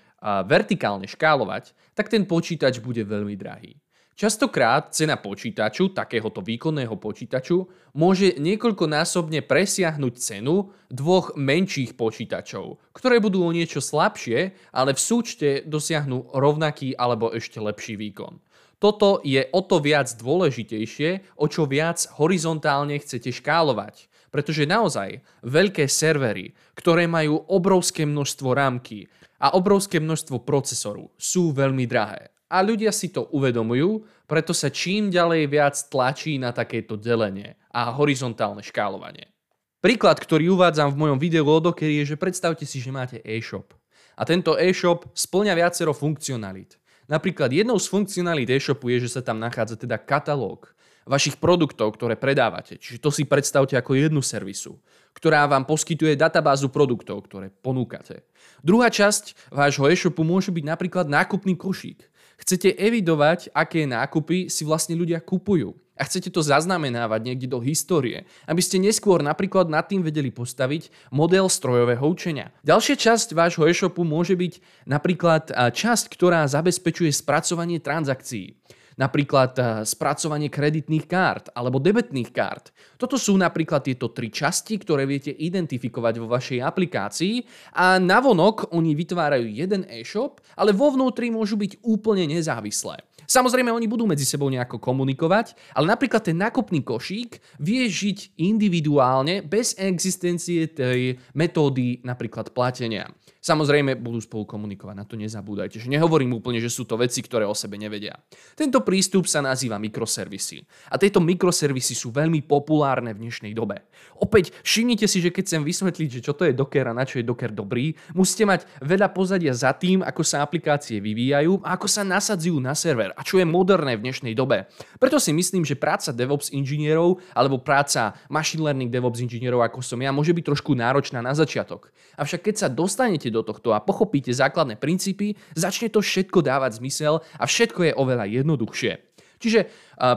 vertikálne 0.49 1.05
škálovať, 1.05 1.77
tak 1.93 2.09
ten 2.09 2.25
počítač 2.25 2.81
bude 2.81 3.05
veľmi 3.05 3.37
drahý. 3.37 3.77
Častokrát 4.13 4.93
cena 4.93 5.17
počítaču, 5.17 5.89
takéhoto 5.89 6.45
výkonného 6.45 6.93
počítaču, 7.01 7.65
môže 7.97 8.37
niekoľkonásobne 8.37 9.41
presiahnuť 9.41 10.13
cenu 10.21 10.69
dvoch 10.93 11.33
menších 11.33 11.97
počítačov, 11.97 12.77
ktoré 12.93 13.17
budú 13.17 13.41
o 13.41 13.49
niečo 13.49 13.81
slabšie, 13.81 14.53
ale 14.69 14.93
v 14.93 15.01
súčte 15.01 15.49
dosiahnu 15.65 16.29
rovnaký 16.29 16.93
alebo 16.93 17.33
ešte 17.33 17.57
lepší 17.57 17.97
výkon. 17.97 18.37
Toto 18.77 19.17
je 19.25 19.49
o 19.49 19.61
to 19.65 19.81
viac 19.81 20.11
dôležitejšie, 20.13 21.39
o 21.41 21.49
čo 21.49 21.65
viac 21.65 22.05
horizontálne 22.13 23.01
chcete 23.01 23.33
škálovať. 23.33 24.11
Pretože 24.29 24.69
naozaj 24.69 25.25
veľké 25.41 25.89
servery, 25.89 26.53
ktoré 26.77 27.09
majú 27.09 27.49
obrovské 27.49 28.05
množstvo 28.05 28.49
rámky 28.53 29.09
a 29.41 29.57
obrovské 29.57 29.97
množstvo 29.97 30.41
procesoru, 30.45 31.09
sú 31.17 31.49
veľmi 31.49 31.89
drahé. 31.89 32.32
A 32.53 32.61
ľudia 32.61 32.93
si 32.93 33.09
to 33.09 33.25
uvedomujú, 33.33 34.05
preto 34.29 34.53
sa 34.53 34.69
čím 34.69 35.09
ďalej 35.09 35.49
viac 35.49 35.73
tlačí 35.89 36.37
na 36.37 36.53
takéto 36.53 36.93
delenie 36.93 37.57
a 37.73 37.89
horizontálne 37.89 38.61
škálovanie. 38.61 39.33
Príklad, 39.81 40.21
ktorý 40.21 40.53
uvádzam 40.53 40.93
v 40.93 40.99
mojom 41.01 41.17
videu 41.17 41.49
odokedy 41.49 42.05
je, 42.05 42.13
že 42.13 42.21
predstavte 42.21 42.61
si, 42.63 42.77
že 42.77 42.93
máte 42.93 43.17
e-shop. 43.25 43.73
A 44.13 44.21
tento 44.21 44.53
e-shop 44.53 45.09
splňa 45.17 45.57
viacero 45.57 45.97
funkcionalít. 45.97 46.77
Napríklad 47.09 47.49
jednou 47.49 47.81
z 47.81 47.89
funkcionalít 47.89 48.53
e-shopu 48.53 48.93
je, 48.93 49.09
že 49.09 49.17
sa 49.17 49.21
tam 49.25 49.41
nachádza 49.41 49.73
teda 49.73 49.97
katalóg. 49.97 50.71
vašich 51.05 51.39
produktov, 51.39 51.95
ktoré 51.95 52.15
predávate. 52.15 52.79
Čiže 52.79 52.99
to 53.03 53.09
si 53.11 53.27
predstavte 53.27 53.75
ako 53.75 53.95
jednu 53.95 54.21
servisu, 54.23 54.79
ktorá 55.11 55.43
vám 55.47 55.67
poskytuje 55.67 56.15
databázu 56.15 56.71
produktov, 56.71 57.27
ktoré 57.27 57.51
ponúkate. 57.51 58.23
Druhá 58.63 58.87
časť 58.87 59.51
vášho 59.51 59.87
e-shopu 59.91 60.23
môže 60.23 60.49
byť 60.51 60.63
napríklad 60.63 61.05
nákupný 61.11 61.59
košík. 61.59 62.07
Chcete 62.43 62.75
evidovať, 62.75 63.55
aké 63.55 63.87
nákupy 63.87 64.51
si 64.51 64.67
vlastne 64.67 64.99
ľudia 64.99 65.23
kupujú. 65.23 65.79
A 65.93 66.03
chcete 66.09 66.33
to 66.33 66.41
zaznamenávať 66.41 67.21
niekde 67.21 67.47
do 67.47 67.61
histórie, 67.61 68.25
aby 68.49 68.59
ste 68.59 68.81
neskôr 68.81 69.21
napríklad 69.21 69.69
nad 69.69 69.85
tým 69.85 70.01
vedeli 70.03 70.33
postaviť 70.33 70.89
model 71.13 71.47
strojového 71.47 72.01
učenia. 72.03 72.51
Ďalšia 72.65 72.97
časť 72.97 73.37
vášho 73.37 73.63
e-shopu 73.69 74.01
môže 74.01 74.33
byť 74.33 74.59
napríklad 74.89 75.53
časť, 75.53 76.05
ktorá 76.11 76.49
zabezpečuje 76.49 77.13
spracovanie 77.13 77.77
transakcií 77.77 78.57
napríklad 78.97 79.51
eh, 79.57 79.65
spracovanie 79.85 80.49
kreditných 80.49 81.05
kart 81.05 81.53
alebo 81.53 81.81
debetných 81.81 82.29
kart. 82.33 82.73
Toto 82.97 83.15
sú 83.19 83.37
napríklad 83.37 83.85
tieto 83.85 84.11
tri 84.11 84.33
časti, 84.33 84.79
ktoré 84.79 85.05
viete 85.05 85.31
identifikovať 85.31 86.13
vo 86.19 86.27
vašej 86.31 86.59
aplikácii 86.63 87.35
a 87.77 87.97
navonok 87.99 88.73
oni 88.73 88.97
vytvárajú 88.97 89.45
jeden 89.49 89.85
e-shop, 89.89 90.41
ale 90.57 90.73
vo 90.73 90.93
vnútri 90.93 91.29
môžu 91.29 91.59
byť 91.59 91.83
úplne 91.85 92.25
nezávislé. 92.29 93.01
Samozrejme, 93.27 93.71
oni 93.71 93.87
budú 93.87 94.07
medzi 94.07 94.27
sebou 94.27 94.51
nejako 94.51 94.79
komunikovať, 94.79 95.55
ale 95.75 95.89
napríklad 95.89 96.23
ten 96.23 96.37
nákupný 96.37 96.83
košík 96.83 97.59
vie 97.59 97.87
žiť 97.87 98.39
individuálne 98.39 99.43
bez 99.43 99.75
existencie 99.79 100.71
tej 100.71 101.17
metódy 101.33 102.03
napríklad 102.03 102.51
platenia. 102.51 103.07
Samozrejme, 103.43 103.99
budú 103.99 104.23
spolu 104.23 104.47
komunikovať, 104.47 104.95
na 104.95 105.03
to 105.03 105.19
nezabúdajte. 105.19 105.75
Že 105.75 105.99
nehovorím 105.99 106.31
úplne, 106.39 106.63
že 106.63 106.71
sú 106.71 106.87
to 106.87 106.95
veci, 106.95 107.19
ktoré 107.19 107.43
o 107.43 107.51
sebe 107.51 107.75
nevedia. 107.75 108.15
Tento 108.55 108.79
prístup 108.87 109.27
sa 109.27 109.43
nazýva 109.43 109.75
mikroservisy. 109.83 110.63
A 110.87 110.95
tieto 110.95 111.19
mikroservisy 111.19 111.91
sú 111.91 112.15
veľmi 112.15 112.39
populárne 112.47 113.11
v 113.11 113.27
dnešnej 113.27 113.51
dobe. 113.51 113.83
Opäť 114.15 114.55
všimnite 114.63 115.11
si, 115.11 115.19
že 115.19 115.35
keď 115.35 115.43
chcem 115.43 115.63
vysvetliť, 115.67 116.09
že 116.19 116.23
čo 116.23 116.31
to 116.31 116.47
je 116.47 116.55
Docker 116.55 116.87
a 116.87 116.95
na 116.95 117.03
čo 117.03 117.19
je 117.19 117.27
Docker 117.27 117.51
dobrý, 117.51 117.91
musíte 118.15 118.47
mať 118.47 118.63
veľa 118.79 119.11
pozadia 119.11 119.51
za 119.51 119.75
tým, 119.75 119.99
ako 120.07 120.23
sa 120.23 120.39
aplikácie 120.39 121.03
vyvíjajú 121.03 121.67
a 121.67 121.75
ako 121.75 121.87
sa 121.91 122.07
nasadzujú 122.07 122.63
na 122.63 122.71
server 122.71 123.11
a 123.13 123.21
čo 123.21 123.37
je 123.39 123.45
moderné 123.45 123.95
v 123.95 124.09
dnešnej 124.09 124.33
dobe. 124.33 124.65
Preto 124.97 125.21
si 125.21 125.31
myslím, 125.31 125.63
že 125.63 125.79
práca 125.79 126.09
DevOps 126.11 126.51
inžinierov 126.51 127.21
alebo 127.37 127.61
práca 127.61 128.17
machine 128.27 128.65
learning 128.65 128.89
DevOps 128.89 129.21
inžinierov 129.21 129.61
ako 129.63 129.85
som 129.85 130.01
ja 130.01 130.09
môže 130.09 130.33
byť 130.33 130.43
trošku 130.43 130.73
náročná 130.73 131.21
na 131.21 131.37
začiatok. 131.37 131.93
Avšak 132.17 132.49
keď 132.49 132.55
sa 132.57 132.67
dostanete 132.67 133.31
do 133.31 133.45
tohto 133.45 133.71
a 133.71 133.81
pochopíte 133.81 134.33
základné 134.33 134.75
princípy, 134.81 135.37
začne 135.53 135.87
to 135.93 136.01
všetko 136.01 136.41
dávať 136.41 136.81
zmysel 136.81 137.21
a 137.37 137.45
všetko 137.45 137.79
je 137.89 137.93
oveľa 137.93 138.25
jednoduchšie. 138.29 139.13
Čiže 139.43 139.67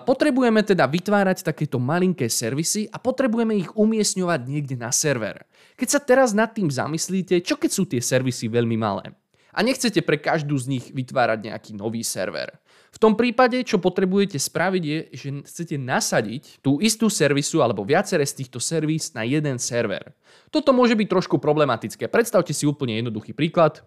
potrebujeme 0.06 0.62
teda 0.62 0.86
vytvárať 0.86 1.42
takéto 1.42 1.82
malinké 1.82 2.30
servisy 2.30 2.86
a 2.86 3.02
potrebujeme 3.02 3.58
ich 3.58 3.74
umiestňovať 3.74 4.40
niekde 4.46 4.78
na 4.78 4.94
server. 4.94 5.42
Keď 5.74 5.88
sa 5.90 5.98
teraz 5.98 6.30
nad 6.30 6.54
tým 6.54 6.70
zamyslíte, 6.70 7.42
čo 7.42 7.58
keď 7.58 7.70
sú 7.74 7.90
tie 7.90 7.98
servisy 7.98 8.46
veľmi 8.46 8.78
malé? 8.78 9.10
A 9.56 9.64
nechcete 9.64 10.04
pre 10.04 10.20
každú 10.20 10.60
z 10.60 10.68
nich 10.68 10.84
vytvárať 10.92 11.48
nejaký 11.48 11.72
nový 11.72 12.04
server. 12.04 12.60
V 12.92 13.00
tom 13.00 13.16
prípade, 13.16 13.60
čo 13.64 13.80
potrebujete 13.80 14.36
spraviť, 14.36 14.82
je, 14.84 14.98
že 15.16 15.28
chcete 15.48 15.76
nasadiť 15.80 16.60
tú 16.60 16.76
istú 16.84 17.08
servisu 17.08 17.64
alebo 17.64 17.80
viacere 17.80 18.24
z 18.24 18.44
týchto 18.44 18.60
servis 18.60 19.16
na 19.16 19.24
jeden 19.24 19.56
server. 19.56 20.12
Toto 20.52 20.76
môže 20.76 20.92
byť 20.92 21.08
trošku 21.08 21.40
problematické. 21.40 22.08
Predstavte 22.08 22.52
si 22.52 22.68
úplne 22.68 23.00
jednoduchý 23.00 23.32
príklad. 23.32 23.80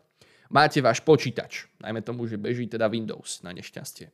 Máte 0.50 0.82
váš 0.82 1.06
počítač, 1.06 1.70
najmä 1.78 2.02
tomu, 2.02 2.26
že 2.26 2.42
beží 2.42 2.66
teda 2.66 2.90
Windows 2.90 3.46
na 3.46 3.54
nešťastie. 3.54 4.10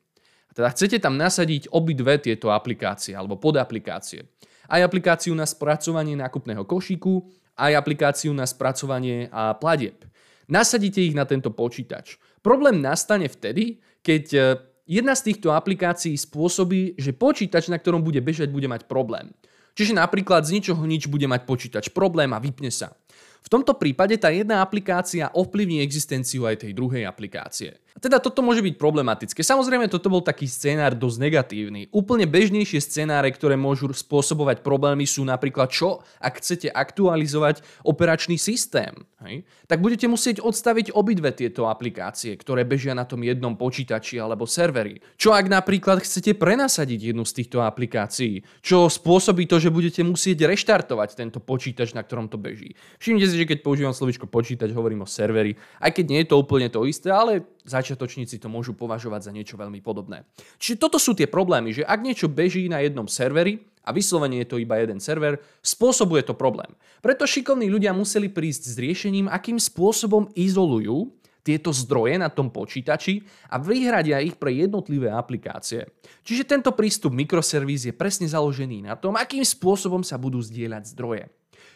A 0.48 0.52
teda 0.52 0.68
chcete 0.76 1.00
tam 1.00 1.16
nasadiť 1.16 1.72
obidve 1.72 2.20
tieto 2.20 2.52
aplikácie 2.52 3.16
alebo 3.16 3.40
podaplikácie. 3.40 4.28
Aj 4.68 4.84
aplikáciu 4.84 5.32
na 5.32 5.48
spracovanie 5.48 6.20
nákupného 6.20 6.68
košíku, 6.68 7.32
aj 7.56 7.72
aplikáciu 7.80 8.36
na 8.36 8.44
spracovanie 8.44 9.32
a 9.32 9.56
pladieb. 9.56 10.04
Nasadíte 10.46 11.02
ich 11.02 11.18
na 11.18 11.26
tento 11.26 11.50
počítač. 11.50 12.22
Problém 12.46 12.82
nastane 12.82 13.26
vtedy, 13.26 13.82
keď 14.06 14.58
Jedna 14.86 15.18
z 15.18 15.34
týchto 15.34 15.50
aplikácií 15.50 16.14
spôsobí, 16.14 16.94
že 17.02 17.10
počítač, 17.10 17.74
na 17.74 17.82
ktorom 17.82 18.06
bude 18.06 18.22
bežať, 18.22 18.54
bude 18.54 18.70
mať 18.70 18.86
problém. 18.86 19.34
Čiže 19.74 19.98
napríklad 19.98 20.46
z 20.46 20.62
ničoho 20.62 20.86
nič 20.86 21.10
bude 21.10 21.26
mať 21.26 21.42
počítač 21.50 21.90
problém 21.90 22.30
a 22.32 22.40
vypne 22.40 22.70
sa. 22.70 22.94
V 23.42 23.50
tomto 23.50 23.74
prípade 23.82 24.14
tá 24.22 24.30
jedna 24.30 24.62
aplikácia 24.62 25.34
ovplyvní 25.34 25.82
existenciu 25.82 26.46
aj 26.46 26.62
tej 26.70 26.72
druhej 26.78 27.10
aplikácie. 27.10 27.82
Teda 27.96 28.20
toto 28.20 28.44
môže 28.44 28.60
byť 28.60 28.76
problematické. 28.76 29.40
Samozrejme, 29.40 29.88
toto 29.88 30.12
bol 30.12 30.20
taký 30.20 30.52
scénár 30.52 31.00
dosť 31.00 31.16
negatívny. 31.16 31.88
Úplne 31.96 32.28
bežnejšie 32.28 32.84
scenáre, 32.84 33.32
ktoré 33.32 33.56
môžu 33.56 33.88
spôsobovať 33.88 34.68
problémy 34.68 35.08
sú 35.08 35.24
napríklad 35.24 35.72
čo, 35.72 36.04
ak 36.20 36.44
chcete 36.44 36.68
aktualizovať 36.76 37.64
operačný 37.88 38.36
systém. 38.36 38.92
Hej? 39.24 39.48
Tak 39.72 39.80
budete 39.80 40.12
musieť 40.12 40.44
odstaviť 40.44 40.92
obidve 40.92 41.32
tieto 41.32 41.72
aplikácie, 41.72 42.36
ktoré 42.36 42.68
bežia 42.68 42.92
na 42.92 43.08
tom 43.08 43.24
jednom 43.24 43.56
počítači 43.56 44.20
alebo 44.20 44.44
serveri. 44.44 45.00
Čo 45.16 45.32
ak 45.32 45.48
napríklad 45.48 46.04
chcete 46.04 46.36
prenasadiť 46.36 47.16
jednu 47.16 47.24
z 47.24 47.32
týchto 47.32 47.64
aplikácií, 47.64 48.44
čo 48.60 48.92
spôsobí 48.92 49.48
to, 49.48 49.56
že 49.56 49.72
budete 49.72 50.04
musieť 50.04 50.52
reštartovať 50.52 51.16
tento 51.16 51.40
počítač, 51.40 51.96
na 51.96 52.04
ktorom 52.04 52.28
to 52.28 52.36
beží. 52.36 52.76
Všimnite 53.00 53.32
si, 53.32 53.40
že 53.40 53.48
keď 53.48 53.64
používam 53.64 53.96
slovičko 53.96 54.28
počítač, 54.28 54.76
hovorím 54.76 55.08
o 55.08 55.10
serveri, 55.10 55.56
aj 55.80 55.96
keď 55.96 56.06
nie 56.12 56.20
je 56.22 56.30
to 56.30 56.36
úplne 56.36 56.68
to 56.68 56.84
isté, 56.84 57.08
ale 57.08 57.56
začiatočníci 57.86 58.42
to 58.42 58.50
môžu 58.50 58.74
považovať 58.74 59.30
za 59.30 59.32
niečo 59.32 59.54
veľmi 59.62 59.78
podobné. 59.86 60.26
Čiže 60.58 60.82
toto 60.82 60.98
sú 60.98 61.14
tie 61.14 61.30
problémy, 61.30 61.70
že 61.70 61.86
ak 61.86 62.02
niečo 62.02 62.26
beží 62.26 62.66
na 62.66 62.82
jednom 62.82 63.06
serveri, 63.06 63.62
a 63.86 63.94
vyslovene 63.94 64.42
je 64.42 64.50
to 64.50 64.58
iba 64.58 64.82
jeden 64.82 64.98
server, 64.98 65.38
spôsobuje 65.62 66.26
to 66.26 66.34
problém. 66.34 66.74
Preto 67.06 67.30
šikovní 67.30 67.70
ľudia 67.70 67.94
museli 67.94 68.34
prísť 68.34 68.74
s 68.74 68.76
riešením, 68.82 69.30
akým 69.30 69.62
spôsobom 69.62 70.34
izolujú 70.34 71.14
tieto 71.46 71.70
zdroje 71.70 72.18
na 72.18 72.34
tom 72.34 72.50
počítači 72.50 73.22
a 73.54 73.62
vyhradia 73.62 74.18
ich 74.26 74.34
pre 74.42 74.50
jednotlivé 74.50 75.14
aplikácie. 75.14 75.86
Čiže 76.26 76.50
tento 76.50 76.74
prístup 76.74 77.14
mikroservis 77.14 77.86
je 77.86 77.94
presne 77.94 78.26
založený 78.26 78.90
na 78.90 78.98
tom, 78.98 79.14
akým 79.14 79.46
spôsobom 79.46 80.02
sa 80.02 80.18
budú 80.18 80.42
zdieľať 80.42 80.98
zdroje. 80.98 81.30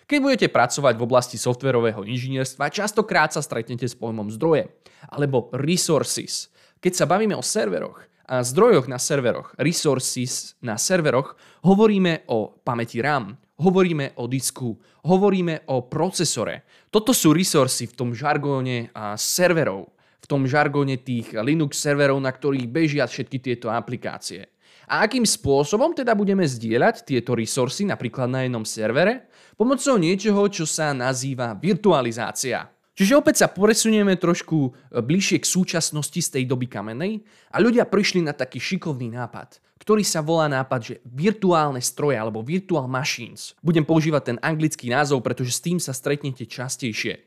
Keď 0.09 0.17
budete 0.25 0.47
pracovať 0.49 0.97
v 0.97 1.05
oblasti 1.05 1.37
softverového 1.37 2.01
inžinierstva, 2.01 2.73
častokrát 2.73 3.29
sa 3.29 3.45
stretnete 3.45 3.85
s 3.85 3.93
pojmom 3.93 4.33
zdroje 4.33 4.73
alebo 5.05 5.53
resources. 5.53 6.49
Keď 6.81 6.93
sa 6.97 7.05
bavíme 7.05 7.37
o 7.37 7.45
serveroch 7.45 8.01
a 8.25 8.41
zdrojoch 8.41 8.89
na 8.89 8.97
serveroch, 8.97 9.53
resources 9.61 10.57
na 10.65 10.81
serveroch, 10.81 11.37
hovoríme 11.61 12.25
o 12.25 12.57
pamäti 12.57 13.05
RAM, 13.05 13.37
hovoríme 13.61 14.17
o 14.17 14.25
disku, 14.25 14.81
hovoríme 15.05 15.69
o 15.69 15.85
procesore. 15.85 16.65
Toto 16.89 17.13
sú 17.13 17.29
resursy 17.29 17.85
v 17.85 17.93
tom 17.93 18.09
žargóne 18.17 18.89
serverov, 19.13 19.93
v 19.93 20.25
tom 20.25 20.49
žargóne 20.49 20.97
tých 21.05 21.37
Linux 21.37 21.77
serverov, 21.85 22.17
na 22.17 22.33
ktorých 22.33 22.65
bežia 22.65 23.05
všetky 23.05 23.37
tieto 23.45 23.69
aplikácie. 23.69 24.49
A 24.89 25.05
akým 25.05 25.21
spôsobom 25.21 25.93
teda 25.93 26.17
budeme 26.17 26.49
zdieľať 26.49 27.05
tieto 27.05 27.37
resursy 27.37 27.85
napríklad 27.85 28.25
na 28.25 28.49
jednom 28.49 28.65
servere? 28.65 29.29
Pomocou 29.59 29.99
niečoho, 29.99 30.47
čo 30.47 30.63
sa 30.63 30.95
nazýva 30.95 31.51
virtualizácia. 31.51 32.71
Čiže 32.95 33.19
opäť 33.19 33.43
sa 33.43 33.51
presunieme 33.51 34.15
trošku 34.15 34.55
e, 34.55 35.03
bližšie 35.03 35.43
k 35.43 35.51
súčasnosti 35.51 36.15
z 36.15 36.29
tej 36.31 36.43
doby 36.47 36.71
kamenej 36.71 37.27
a 37.51 37.59
ľudia 37.59 37.83
prišli 37.83 38.23
na 38.23 38.31
taký 38.31 38.55
šikovný 38.55 39.11
nápad, 39.11 39.59
ktorý 39.83 39.99
sa 40.07 40.23
volá 40.23 40.47
nápad, 40.47 40.79
že 40.79 40.95
virtuálne 41.03 41.83
stroje 41.83 42.15
alebo 42.15 42.39
virtual 42.39 42.87
machines. 42.87 43.51
Budem 43.59 43.83
používať 43.83 44.31
ten 44.31 44.37
anglický 44.39 44.87
názov, 44.95 45.27
pretože 45.27 45.51
s 45.51 45.63
tým 45.63 45.75
sa 45.75 45.91
stretnete 45.91 46.47
častejšie. 46.47 47.19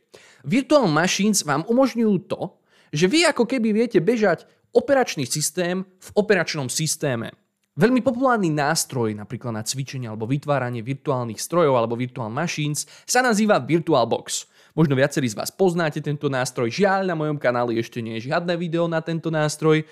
Virtual 0.48 0.88
machines 0.88 1.44
vám 1.44 1.68
umožňujú 1.68 2.16
to, 2.32 2.56
že 2.96 3.12
vy 3.12 3.28
ako 3.28 3.44
keby 3.44 3.76
viete 3.76 4.00
bežať 4.00 4.48
operačný 4.72 5.28
systém 5.28 5.84
v 5.84 6.08
operačnom 6.16 6.72
systéme. 6.72 7.41
Veľmi 7.72 8.04
populárny 8.04 8.52
nástroj 8.52 9.16
napríklad 9.16 9.56
na 9.56 9.64
cvičenie 9.64 10.04
alebo 10.04 10.28
vytváranie 10.28 10.84
virtuálnych 10.84 11.40
strojov 11.40 11.72
alebo 11.72 11.96
virtual 11.96 12.28
machines 12.28 12.84
sa 13.08 13.24
nazýva 13.24 13.56
VirtualBox. 13.64 14.44
Možno 14.76 14.92
viacerí 14.92 15.24
z 15.32 15.40
vás 15.40 15.48
poznáte 15.48 16.04
tento 16.04 16.28
nástroj. 16.28 16.68
Žiaľ, 16.68 17.08
na 17.08 17.16
mojom 17.16 17.40
kanáli 17.40 17.80
ešte 17.80 18.04
nie 18.04 18.20
je 18.20 18.28
žiadne 18.28 18.60
video 18.60 18.84
na 18.92 19.00
tento 19.00 19.32
nástroj. 19.32 19.88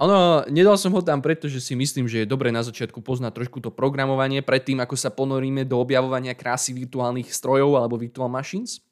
Ono, 0.00 0.44
nedal 0.52 0.76
som 0.76 0.92
ho 0.92 1.00
tam, 1.00 1.24
pretože 1.24 1.60
si 1.64 1.72
myslím, 1.72 2.04
že 2.04 2.24
je 2.24 2.28
dobre 2.28 2.52
na 2.52 2.60
začiatku 2.60 3.00
poznať 3.00 3.32
trošku 3.32 3.64
to 3.64 3.72
programovanie 3.72 4.44
predtým, 4.44 4.84
ako 4.84 4.96
sa 4.96 5.08
ponoríme 5.08 5.64
do 5.64 5.80
objavovania 5.80 6.36
krásy 6.36 6.76
virtuálnych 6.76 7.32
strojov 7.32 7.80
alebo 7.80 7.96
virtual 7.96 8.28
machines. 8.28 8.84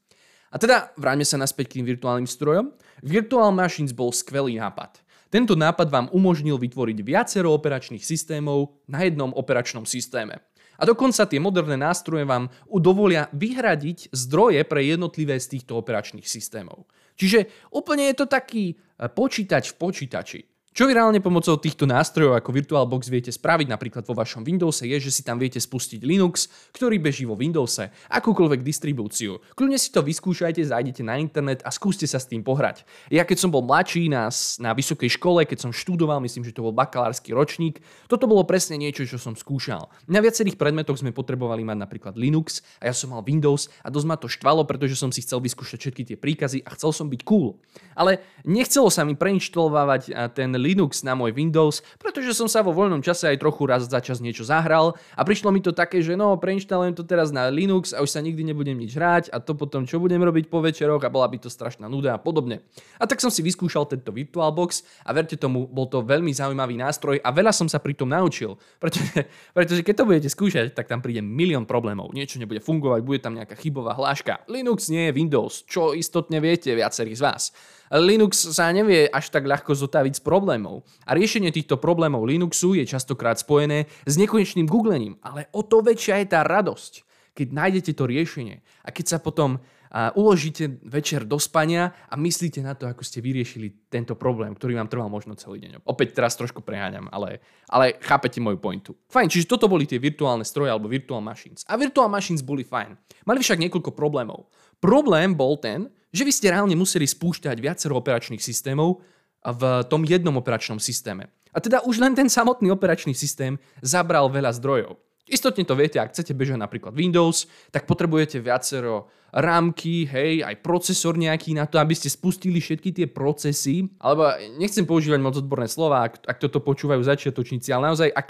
A 0.48 0.56
teda 0.56 0.96
vráťme 0.96 1.28
sa 1.28 1.36
naspäť 1.36 1.70
k 1.70 1.74
tým 1.80 1.86
virtuálnym 1.92 2.26
strojom. 2.26 2.74
Virtual 3.04 3.54
Machines 3.54 3.94
bol 3.94 4.10
skvelý 4.10 4.58
nápad. 4.58 4.98
Tento 5.30 5.54
nápad 5.54 5.88
vám 5.94 6.06
umožnil 6.10 6.58
vytvoriť 6.58 6.98
viacero 7.06 7.54
operačných 7.54 8.02
systémov 8.02 8.82
na 8.90 9.06
jednom 9.06 9.30
operačnom 9.30 9.86
systéme. 9.86 10.42
A 10.80 10.82
dokonca 10.82 11.22
tie 11.28 11.38
moderné 11.38 11.78
nástroje 11.78 12.26
vám 12.26 12.50
dovolia 12.66 13.30
vyhradiť 13.30 14.10
zdroje 14.10 14.66
pre 14.66 14.82
jednotlivé 14.82 15.38
z 15.38 15.54
týchto 15.54 15.78
operačných 15.78 16.26
systémov. 16.26 16.90
Čiže 17.14 17.70
úplne 17.70 18.10
je 18.10 18.16
to 18.16 18.26
taký 18.26 18.74
e, 18.74 18.74
počítač 19.06 19.70
v 19.70 19.78
počítači. 19.78 20.40
Čo 20.70 20.86
vy 20.86 20.94
reálne 20.94 21.18
pomocou 21.18 21.58
týchto 21.58 21.82
nástrojov 21.82 22.38
ako 22.38 22.54
VirtualBox 22.54 23.10
viete 23.10 23.34
spraviť 23.34 23.74
napríklad 23.74 24.06
vo 24.06 24.14
vašom 24.14 24.46
Windowse 24.46 24.86
je, 24.86 25.02
že 25.02 25.10
si 25.10 25.26
tam 25.26 25.34
viete 25.34 25.58
spustiť 25.58 25.98
Linux, 26.06 26.46
ktorý 26.70 27.02
beží 27.02 27.26
vo 27.26 27.34
Windowse, 27.34 27.90
akúkoľvek 28.06 28.62
distribúciu. 28.62 29.42
Kľudne 29.58 29.74
si 29.82 29.90
to 29.90 29.98
vyskúšajte, 29.98 30.62
zajdete 30.62 31.02
na 31.02 31.18
internet 31.18 31.66
a 31.66 31.74
skúste 31.74 32.06
sa 32.06 32.22
s 32.22 32.30
tým 32.30 32.46
pohrať. 32.46 32.86
Ja 33.10 33.26
keď 33.26 33.42
som 33.42 33.50
bol 33.50 33.66
mladší 33.66 34.14
na, 34.14 34.30
na 34.62 34.70
vysokej 34.70 35.10
škole, 35.18 35.42
keď 35.42 35.58
som 35.58 35.74
študoval, 35.74 36.22
myslím, 36.22 36.46
že 36.46 36.54
to 36.54 36.62
bol 36.62 36.70
bakalársky 36.70 37.34
ročník, 37.34 37.82
toto 38.06 38.30
bolo 38.30 38.46
presne 38.46 38.78
niečo, 38.78 39.02
čo 39.10 39.18
som 39.18 39.34
skúšal. 39.34 39.90
Na 40.06 40.22
viacerých 40.22 40.54
predmetoch 40.54 41.02
sme 41.02 41.10
potrebovali 41.10 41.66
mať 41.66 41.82
napríklad 41.82 42.14
Linux 42.14 42.62
a 42.78 42.86
ja 42.86 42.94
som 42.94 43.10
mal 43.10 43.26
Windows 43.26 43.66
a 43.82 43.90
dosť 43.90 44.06
ma 44.06 44.14
to 44.14 44.30
štvalo, 44.30 44.62
pretože 44.70 44.94
som 44.94 45.10
si 45.10 45.26
chcel 45.26 45.42
vyskúšať 45.42 45.82
všetky 45.82 46.02
tie 46.14 46.16
príkazy 46.16 46.62
a 46.62 46.78
chcel 46.78 46.94
som 46.94 47.10
byť 47.10 47.26
cool. 47.26 47.58
Ale 47.98 48.22
nechcelo 48.46 48.86
sa 48.86 49.02
mi 49.02 49.18
preinštalovať 49.18 50.14
ten 50.38 50.59
Linux 50.60 51.00
na 51.00 51.16
môj 51.16 51.32
Windows, 51.32 51.80
pretože 51.96 52.36
som 52.36 52.44
sa 52.44 52.60
vo 52.60 52.76
voľnom 52.76 53.00
čase 53.00 53.32
aj 53.32 53.40
trochu 53.40 53.64
raz 53.64 53.88
za 53.88 54.00
čas 54.04 54.20
niečo 54.20 54.44
zahral 54.44 54.92
a 55.16 55.24
prišlo 55.24 55.48
mi 55.48 55.64
to 55.64 55.72
také, 55.72 56.04
že 56.04 56.14
no, 56.14 56.36
preinštalujem 56.36 56.92
to 56.92 57.08
teraz 57.08 57.32
na 57.32 57.48
Linux 57.48 57.96
a 57.96 58.04
už 58.04 58.12
sa 58.12 58.20
nikdy 58.20 58.52
nebudem 58.52 58.76
nič 58.76 58.92
hrať 58.92 59.32
a 59.32 59.40
to 59.40 59.56
potom 59.56 59.88
čo 59.88 59.96
budem 59.96 60.20
robiť 60.20 60.52
po 60.52 60.60
večeroch 60.60 61.00
a 61.00 61.08
bola 61.08 61.26
by 61.32 61.40
to 61.40 61.48
strašná 61.48 61.88
nuda 61.88 62.14
a 62.14 62.20
podobne. 62.20 62.60
A 63.00 63.08
tak 63.08 63.24
som 63.24 63.32
si 63.32 63.40
vyskúšal 63.40 63.88
tento 63.88 64.12
VirtualBox 64.12 64.84
a 65.08 65.16
verte 65.16 65.40
tomu, 65.40 65.64
bol 65.64 65.88
to 65.88 66.04
veľmi 66.04 66.30
zaujímavý 66.36 66.76
nástroj 66.76 67.16
a 67.24 67.32
veľa 67.32 67.56
som 67.56 67.66
sa 67.66 67.80
pri 67.80 67.96
tom 67.96 68.12
naučil, 68.12 68.60
pretože, 68.76 69.24
pretože 69.56 69.80
keď 69.80 69.94
to 69.96 70.04
budete 70.04 70.28
skúšať, 70.28 70.76
tak 70.76 70.90
tam 70.90 71.00
príde 71.00 71.24
milión 71.24 71.64
problémov. 71.64 72.12
Niečo 72.12 72.36
nebude 72.36 72.60
fungovať, 72.60 73.00
bude 73.00 73.22
tam 73.22 73.38
nejaká 73.38 73.56
chybová 73.56 73.96
hláška. 73.96 74.44
Linux 74.50 74.92
nie 74.92 75.08
je 75.08 75.16
Windows, 75.16 75.64
čo 75.64 75.96
istotne 75.96 76.42
viete 76.42 76.74
viacerí 76.76 77.16
z 77.16 77.22
vás. 77.24 77.54
Linux 77.90 78.54
sa 78.54 78.70
nevie 78.70 79.10
až 79.10 79.34
tak 79.34 79.50
ľahko 79.50 79.74
zotaviť 79.74 80.18
z 80.18 80.22
problémov. 80.22 80.86
A 81.02 81.18
riešenie 81.18 81.50
týchto 81.50 81.74
problémov 81.74 82.22
Linuxu 82.22 82.78
je 82.78 82.86
častokrát 82.86 83.34
spojené 83.34 83.90
s 84.06 84.14
nekonečným 84.14 84.70
googlením, 84.70 85.18
ale 85.26 85.50
o 85.50 85.66
to 85.66 85.82
väčšia 85.82 86.22
je 86.22 86.26
tá 86.30 86.46
radosť, 86.46 87.02
keď 87.34 87.48
nájdete 87.50 87.92
to 87.98 88.06
riešenie 88.06 88.62
a 88.86 88.88
keď 88.94 89.06
sa 89.06 89.18
potom 89.18 89.58
a 89.90 90.14
uložíte 90.14 90.78
večer 90.86 91.26
do 91.26 91.34
spania 91.42 91.90
a 92.06 92.14
myslíte 92.14 92.62
na 92.62 92.78
to, 92.78 92.86
ako 92.86 93.02
ste 93.02 93.18
vyriešili 93.18 93.90
tento 93.90 94.14
problém, 94.14 94.54
ktorý 94.54 94.78
vám 94.78 94.86
trval 94.86 95.10
možno 95.10 95.34
celý 95.34 95.58
deň. 95.66 95.82
Opäť 95.82 96.14
teraz 96.14 96.38
trošku 96.38 96.62
preháňam, 96.62 97.10
ale, 97.10 97.42
ale 97.66 97.98
chápete 97.98 98.38
moju 98.38 98.62
pointu. 98.62 98.94
Fajn, 99.10 99.26
čiže 99.26 99.50
toto 99.50 99.66
boli 99.66 99.90
tie 99.90 99.98
virtuálne 99.98 100.46
stroje 100.46 100.70
alebo 100.70 100.86
virtual 100.86 101.18
machines. 101.18 101.66
A 101.66 101.74
virtual 101.74 102.06
machines 102.06 102.46
boli 102.46 102.62
fajn. 102.62 102.94
Mali 103.26 103.42
však 103.42 103.58
niekoľko 103.66 103.90
problémov. 103.90 104.46
Problém 104.80 105.36
bol 105.36 105.60
ten, 105.60 105.92
že 106.10 106.26
vy 106.26 106.32
ste 106.34 106.50
reálne 106.50 106.74
museli 106.74 107.06
spúšťať 107.06 107.56
viacero 107.60 107.94
operačných 108.00 108.42
systémov 108.42 109.04
v 109.40 109.62
tom 109.86 110.02
jednom 110.04 110.36
operačnom 110.36 110.80
systéme. 110.82 111.30
A 111.52 111.58
teda 111.60 111.82
už 111.84 112.00
len 112.00 112.16
ten 112.16 112.28
samotný 112.28 112.70
operačný 112.72 113.14
systém 113.16 113.60
zabral 113.84 114.32
veľa 114.32 114.54
zdrojov. 114.56 114.98
Istotne 115.30 115.62
to 115.62 115.78
viete, 115.78 116.02
ak 116.02 116.10
chcete 116.10 116.34
bežať 116.34 116.58
napríklad 116.58 116.90
Windows, 116.90 117.46
tak 117.70 117.86
potrebujete 117.86 118.42
viacero 118.42 119.06
rámky, 119.30 120.02
hej, 120.02 120.42
aj 120.42 120.58
procesor 120.58 121.14
nejaký 121.14 121.54
na 121.54 121.70
to, 121.70 121.78
aby 121.78 121.94
ste 121.94 122.10
spustili 122.10 122.58
všetky 122.58 122.90
tie 122.90 123.06
procesy. 123.06 123.86
Alebo 124.02 124.26
nechcem 124.58 124.82
používať 124.82 125.22
moc 125.22 125.38
odborné 125.38 125.70
slova, 125.70 126.10
ak, 126.10 126.26
ak 126.26 126.36
toto 126.42 126.58
počúvajú 126.58 126.98
začiatočníci, 127.06 127.70
ale 127.70 127.94
naozaj, 127.94 128.10
ak, 128.10 128.28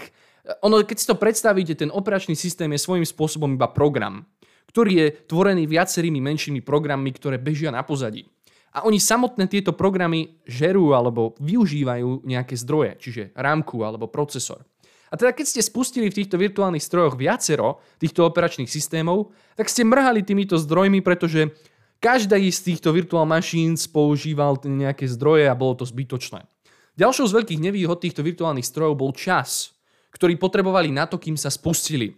ono, 0.61 0.85
keď 0.85 0.97
si 1.01 1.09
to 1.09 1.17
predstavíte, 1.17 1.73
ten 1.73 1.89
operačný 1.89 2.37
systém 2.37 2.69
je 2.77 2.85
svojím 2.85 3.05
spôsobom 3.09 3.57
iba 3.57 3.65
program 3.65 4.29
ktorý 4.71 4.91
je 4.95 5.07
tvorený 5.27 5.67
viacerými 5.67 6.23
menšími 6.23 6.63
programmi, 6.63 7.11
ktoré 7.11 7.35
bežia 7.35 7.69
na 7.69 7.83
pozadí. 7.83 8.23
A 8.71 8.87
oni 8.87 9.03
samotné 9.03 9.51
tieto 9.51 9.75
programy 9.75 10.39
žerú 10.47 10.95
alebo 10.95 11.35
využívajú 11.43 12.23
nejaké 12.23 12.55
zdroje, 12.55 12.95
čiže 13.03 13.23
rámku 13.35 13.83
alebo 13.83 14.07
procesor. 14.07 14.63
A 15.11 15.19
teda 15.19 15.35
keď 15.35 15.45
ste 15.51 15.61
spustili 15.61 16.07
v 16.07 16.23
týchto 16.23 16.39
virtuálnych 16.39 16.79
strojoch 16.79 17.19
viacero 17.19 17.83
týchto 17.99 18.23
operačných 18.23 18.71
systémov, 18.71 19.35
tak 19.59 19.67
ste 19.67 19.83
mrhali 19.83 20.23
týmito 20.23 20.55
zdrojmi, 20.55 21.03
pretože 21.03 21.51
každá 21.99 22.39
z 22.39 22.59
týchto 22.63 22.95
virtual 22.95 23.27
machines 23.27 23.91
používal 23.91 24.55
nejaké 24.63 25.03
zdroje 25.11 25.51
a 25.51 25.53
bolo 25.53 25.83
to 25.83 25.83
zbytočné. 25.83 26.47
Ďalšou 26.95 27.27
z 27.27 27.35
veľkých 27.43 27.59
nevýhod 27.59 27.99
týchto 27.99 28.23
virtuálnych 28.23 28.63
strojov 28.63 28.95
bol 28.95 29.11
čas, 29.11 29.75
ktorý 30.15 30.39
potrebovali 30.39 30.95
na 30.95 31.03
to, 31.11 31.19
kým 31.19 31.35
sa 31.35 31.51
spustili. 31.51 32.15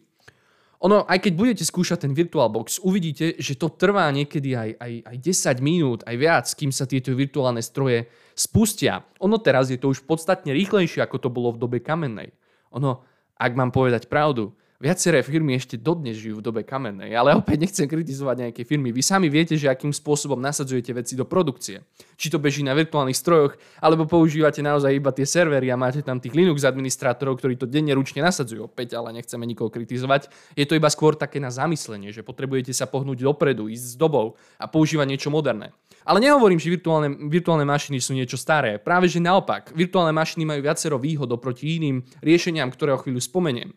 Ono, 0.84 1.08
aj 1.08 1.20
keď 1.24 1.34
budete 1.40 1.64
skúšať 1.64 2.04
ten 2.04 2.12
VirtualBox, 2.12 2.84
uvidíte, 2.84 3.40
že 3.40 3.56
to 3.56 3.72
trvá 3.72 4.12
niekedy 4.12 4.52
aj, 4.52 4.70
aj, 4.76 4.94
aj 5.16 5.18
10 5.56 5.64
minút, 5.64 6.00
aj 6.04 6.16
viac, 6.20 6.46
kým 6.52 6.76
sa 6.76 6.84
tieto 6.84 7.16
virtuálne 7.16 7.64
stroje 7.64 8.12
spustia. 8.36 9.08
Ono 9.24 9.40
teraz 9.40 9.72
je 9.72 9.80
to 9.80 9.96
už 9.96 10.04
podstatne 10.04 10.52
rýchlejšie, 10.52 11.00
ako 11.00 11.24
to 11.24 11.30
bolo 11.32 11.56
v 11.56 11.62
dobe 11.64 11.80
kamennej. 11.80 12.36
Ono, 12.76 13.00
ak 13.40 13.52
mám 13.56 13.72
povedať 13.72 14.12
pravdu, 14.12 14.52
Viaceré 14.82 15.24
firmy 15.24 15.56
ešte 15.56 15.80
dodnes 15.80 16.18
žijú 16.20 16.42
v 16.42 16.46
dobe 16.50 16.62
kamennej, 16.66 17.14
ale 17.16 17.32
opäť 17.38 17.58
nechcem 17.64 17.88
kritizovať 17.88 18.50
nejaké 18.50 18.62
firmy. 18.68 18.92
Vy 18.92 19.06
sami 19.06 19.32
viete, 19.32 19.54
že 19.56 19.72
akým 19.72 19.94
spôsobom 19.96 20.36
nasadzujete 20.42 20.92
veci 20.92 21.14
do 21.14 21.24
produkcie. 21.24 21.86
Či 22.20 22.28
to 22.34 22.42
beží 22.42 22.68
na 22.68 22.76
virtuálnych 22.76 23.16
strojoch, 23.16 23.56
alebo 23.80 24.04
používate 24.04 24.60
naozaj 24.60 24.92
iba 24.92 25.16
tie 25.16 25.24
servery 25.24 25.72
a 25.72 25.80
máte 25.80 26.04
tam 26.04 26.20
tých 26.20 26.36
Linux 26.36 26.68
administrátorov, 26.68 27.40
ktorí 27.40 27.56
to 27.56 27.70
denne 27.70 27.96
ručne 27.96 28.20
nasadzujú. 28.26 28.68
Opäť, 28.68 29.00
ale 29.00 29.16
nechceme 29.16 29.48
nikoho 29.48 29.72
kritizovať. 29.72 30.28
Je 30.58 30.68
to 30.68 30.76
iba 30.76 30.92
skôr 30.92 31.16
také 31.16 31.40
na 31.40 31.54
zamyslenie, 31.54 32.12
že 32.12 32.26
potrebujete 32.26 32.76
sa 32.76 32.84
pohnúť 32.84 33.24
dopredu, 33.24 33.72
ísť 33.72 33.86
s 33.86 33.96
dobou 33.96 34.36
a 34.60 34.68
používať 34.68 35.08
niečo 35.08 35.30
moderné. 35.32 35.72
Ale 36.04 36.20
nehovorím, 36.20 36.60
že 36.60 36.68
virtuálne, 36.68 37.32
virtuálne 37.32 37.64
mašiny 37.64 38.04
sú 38.04 38.12
niečo 38.12 38.36
staré. 38.36 38.76
Práve 38.76 39.08
že 39.08 39.24
naopak, 39.24 39.72
virtuálne 39.72 40.12
mašiny 40.12 40.44
majú 40.44 40.60
viacero 40.60 41.00
výhod 41.00 41.32
oproti 41.32 41.80
iným 41.80 42.04
riešeniam, 42.20 42.68
ktoré 42.68 42.92
o 42.92 43.00
chvíľu 43.00 43.24
spomeniem. 43.24 43.72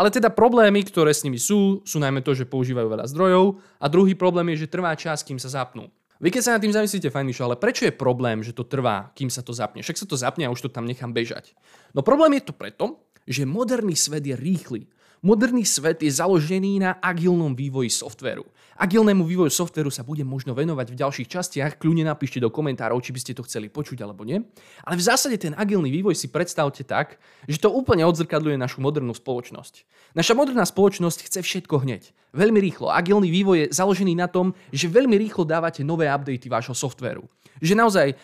Ale 0.00 0.08
teda 0.08 0.32
problémy, 0.32 0.80
ktoré 0.88 1.12
s 1.12 1.20
nimi 1.28 1.36
sú, 1.36 1.84
sú 1.84 2.00
najmä 2.00 2.24
to, 2.24 2.32
že 2.32 2.48
používajú 2.48 2.88
veľa 2.88 3.04
zdrojov 3.12 3.60
a 3.76 3.84
druhý 3.92 4.16
problém 4.16 4.56
je, 4.56 4.64
že 4.64 4.72
trvá 4.72 4.96
čas, 4.96 5.20
kým 5.20 5.36
sa 5.36 5.52
zapnú. 5.52 5.92
Vy 6.24 6.32
keď 6.32 6.40
sa 6.40 6.52
nad 6.56 6.64
tým 6.64 6.72
zamyslíte, 6.72 7.12
fajn 7.12 7.28
Mišo, 7.28 7.44
ale 7.44 7.60
prečo 7.60 7.84
je 7.84 7.92
problém, 7.92 8.40
že 8.40 8.56
to 8.56 8.64
trvá, 8.64 9.12
kým 9.12 9.28
sa 9.28 9.44
to 9.44 9.52
zapne? 9.52 9.84
Však 9.84 10.00
sa 10.00 10.08
to 10.08 10.16
zapne 10.16 10.48
a 10.48 10.52
už 10.52 10.64
to 10.64 10.72
tam 10.72 10.88
nechám 10.88 11.12
bežať. 11.12 11.52
No 11.92 12.00
problém 12.00 12.40
je 12.40 12.48
to 12.48 12.56
preto, 12.56 13.04
že 13.28 13.44
moderný 13.44 13.92
svet 13.92 14.24
je 14.24 14.36
rýchly. 14.40 14.88
Moderný 15.20 15.68
svet 15.68 16.00
je 16.00 16.08
založený 16.08 16.80
na 16.80 16.96
agilnom 16.96 17.52
vývoji 17.52 17.92
softveru. 17.92 18.40
Agilnému 18.80 19.28
vývoju 19.28 19.52
softveru 19.52 19.92
sa 19.92 20.00
budem 20.00 20.24
možno 20.24 20.56
venovať 20.56 20.88
v 20.88 20.96
ďalších 20.96 21.28
častiach, 21.28 21.76
kľudne 21.76 22.08
napíšte 22.08 22.40
do 22.40 22.48
komentárov, 22.48 22.96
či 23.04 23.12
by 23.12 23.20
ste 23.20 23.36
to 23.36 23.44
chceli 23.44 23.68
počuť 23.68 24.00
alebo 24.00 24.24
nie. 24.24 24.40
Ale 24.80 24.96
v 24.96 25.04
zásade 25.04 25.36
ten 25.36 25.52
agilný 25.52 25.92
vývoj 25.92 26.16
si 26.16 26.32
predstavte 26.32 26.88
tak, 26.88 27.20
že 27.44 27.60
to 27.60 27.68
úplne 27.68 28.00
odzrkadľuje 28.08 28.56
našu 28.56 28.80
modernú 28.80 29.12
spoločnosť. 29.12 29.84
Naša 30.16 30.32
moderná 30.32 30.64
spoločnosť 30.64 31.28
chce 31.28 31.40
všetko 31.44 31.84
hneď. 31.84 32.16
Veľmi 32.32 32.56
rýchlo. 32.56 32.88
Agilný 32.88 33.28
vývoj 33.28 33.56
je 33.60 33.66
založený 33.76 34.16
na 34.16 34.24
tom, 34.24 34.56
že 34.72 34.88
veľmi 34.88 35.20
rýchlo 35.20 35.44
dávate 35.44 35.84
nové 35.84 36.08
updaty 36.08 36.48
vášho 36.48 36.72
softveru. 36.72 37.28
Že 37.60 37.76
naozaj 37.76 38.16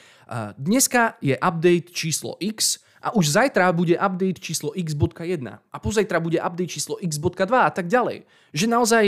dneska 0.57 1.21
je 1.21 1.37
update 1.37 1.93
číslo 1.93 2.41
X, 2.41 2.81
a 3.07 3.15
už 3.15 3.39
zajtra 3.39 3.71
bude 3.71 3.95
update 3.95 4.43
číslo 4.43 4.75
x.1 4.75 5.47
a 5.47 5.77
pozajtra 5.79 6.19
bude 6.19 6.43
update 6.43 6.75
číslo 6.75 6.99
x.2 6.99 7.47
a 7.55 7.71
tak 7.71 7.87
ďalej. 7.87 8.27
Že 8.51 8.67
naozaj 8.67 9.05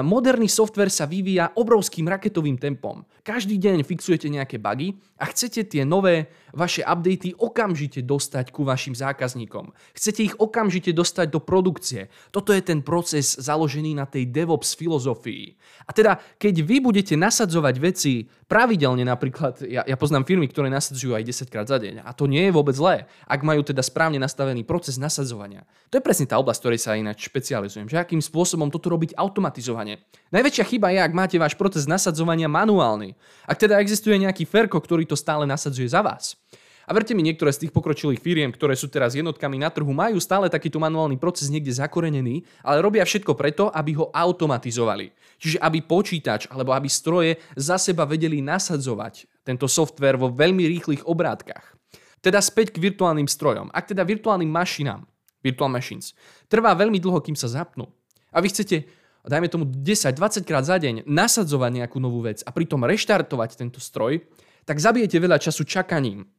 moderný 0.00 0.48
software 0.48 0.88
sa 0.88 1.04
vyvíja 1.04 1.52
obrovským 1.52 2.08
raketovým 2.08 2.56
tempom. 2.56 3.04
Každý 3.20 3.60
deň 3.60 3.84
fixujete 3.84 4.32
nejaké 4.32 4.56
bugy 4.56 4.96
a 5.20 5.28
chcete 5.28 5.68
tie 5.68 5.84
nové 5.84 6.32
vaše 6.52 6.84
updaty 6.84 7.34
okamžite 7.36 8.04
dostať 8.04 8.52
ku 8.52 8.62
vašim 8.64 8.92
zákazníkom. 8.92 9.72
Chcete 9.96 10.20
ich 10.22 10.34
okamžite 10.36 10.92
dostať 10.92 11.32
do 11.32 11.40
produkcie. 11.40 12.12
Toto 12.30 12.52
je 12.52 12.60
ten 12.60 12.84
proces 12.84 13.36
založený 13.40 13.96
na 13.96 14.04
tej 14.04 14.28
DevOps 14.28 14.76
filozofii. 14.76 15.56
A 15.88 15.90
teda, 15.90 16.20
keď 16.36 16.54
vy 16.62 16.76
budete 16.84 17.16
nasadzovať 17.16 17.74
veci 17.80 18.28
pravidelne, 18.46 19.02
napríklad, 19.08 19.64
ja, 19.64 19.82
ja 19.88 19.96
poznám 19.96 20.28
firmy, 20.28 20.46
ktoré 20.46 20.68
nasadzujú 20.68 21.16
aj 21.16 21.24
10 21.24 21.48
krát 21.52 21.66
za 21.66 21.80
deň 21.80 22.04
a 22.04 22.10
to 22.12 22.28
nie 22.28 22.44
je 22.48 22.52
vôbec 22.52 22.76
zlé, 22.76 23.08
ak 23.24 23.40
majú 23.40 23.64
teda 23.64 23.80
správne 23.80 24.20
nastavený 24.20 24.62
proces 24.68 25.00
nasadzovania. 25.00 25.64
To 25.88 25.96
je 25.96 26.04
presne 26.04 26.28
tá 26.28 26.36
oblasť, 26.36 26.60
ktorej 26.60 26.80
sa 26.80 26.96
ináč 26.96 27.24
špecializujem, 27.28 27.88
že 27.88 27.96
akým 27.96 28.20
spôsobom 28.20 28.68
toto 28.68 28.92
robiť 28.92 29.16
automatizovane. 29.16 30.04
Najväčšia 30.32 30.64
chyba 30.68 30.92
je, 30.92 31.00
ak 31.00 31.12
máte 31.16 31.36
váš 31.40 31.56
proces 31.56 31.88
nasadzovania 31.88 32.48
manuálny. 32.48 33.16
Ak 33.48 33.56
teda 33.56 33.80
existuje 33.80 34.20
nejaký 34.20 34.44
ferko, 34.44 34.76
ktorý 34.76 35.08
to 35.08 35.16
stále 35.16 35.48
nasadzuje 35.48 35.88
za 35.88 36.04
vás. 36.04 36.41
A 36.86 36.90
verte 36.90 37.14
mi, 37.14 37.22
niektoré 37.22 37.54
z 37.54 37.66
tých 37.66 37.72
pokročilých 37.74 38.18
firiem, 38.18 38.50
ktoré 38.50 38.74
sú 38.74 38.90
teraz 38.90 39.14
jednotkami 39.14 39.54
na 39.54 39.70
trhu, 39.70 39.94
majú 39.94 40.18
stále 40.18 40.50
takýto 40.50 40.82
manuálny 40.82 41.14
proces 41.14 41.46
niekde 41.46 41.70
zakorenený, 41.70 42.42
ale 42.66 42.82
robia 42.82 43.06
všetko 43.06 43.38
preto, 43.38 43.70
aby 43.70 43.94
ho 43.94 44.10
automatizovali. 44.10 45.14
Čiže 45.38 45.62
aby 45.62 45.78
počítač 45.86 46.50
alebo 46.50 46.74
aby 46.74 46.90
stroje 46.90 47.38
za 47.54 47.78
seba 47.78 48.02
vedeli 48.02 48.42
nasadzovať 48.42 49.46
tento 49.46 49.70
software 49.70 50.18
vo 50.18 50.30
veľmi 50.34 50.66
rýchlych 50.66 51.06
obrátkach. 51.06 51.78
Teda 52.22 52.38
späť 52.38 52.74
k 52.74 52.82
virtuálnym 52.82 53.26
strojom. 53.26 53.70
Ak 53.74 53.90
teda 53.90 54.06
virtuálnym 54.06 54.50
mašinám, 54.50 55.06
virtual 55.42 55.70
machines, 55.70 56.14
trvá 56.46 56.74
veľmi 56.74 57.02
dlho, 57.02 57.18
kým 57.18 57.34
sa 57.34 57.50
zapnú. 57.50 57.90
A 58.30 58.38
vy 58.38 58.50
chcete, 58.54 58.86
dajme 59.26 59.50
tomu 59.50 59.66
10-20 59.66 60.46
krát 60.46 60.62
za 60.62 60.78
deň, 60.78 61.06
nasadzovať 61.06 61.70
nejakú 61.82 61.98
novú 61.98 62.22
vec 62.22 62.42
a 62.46 62.50
pritom 62.54 62.86
reštartovať 62.86 63.58
tento 63.58 63.82
stroj, 63.82 64.22
tak 64.62 64.78
zabijete 64.78 65.18
veľa 65.18 65.42
času 65.42 65.66
čakaním 65.66 66.30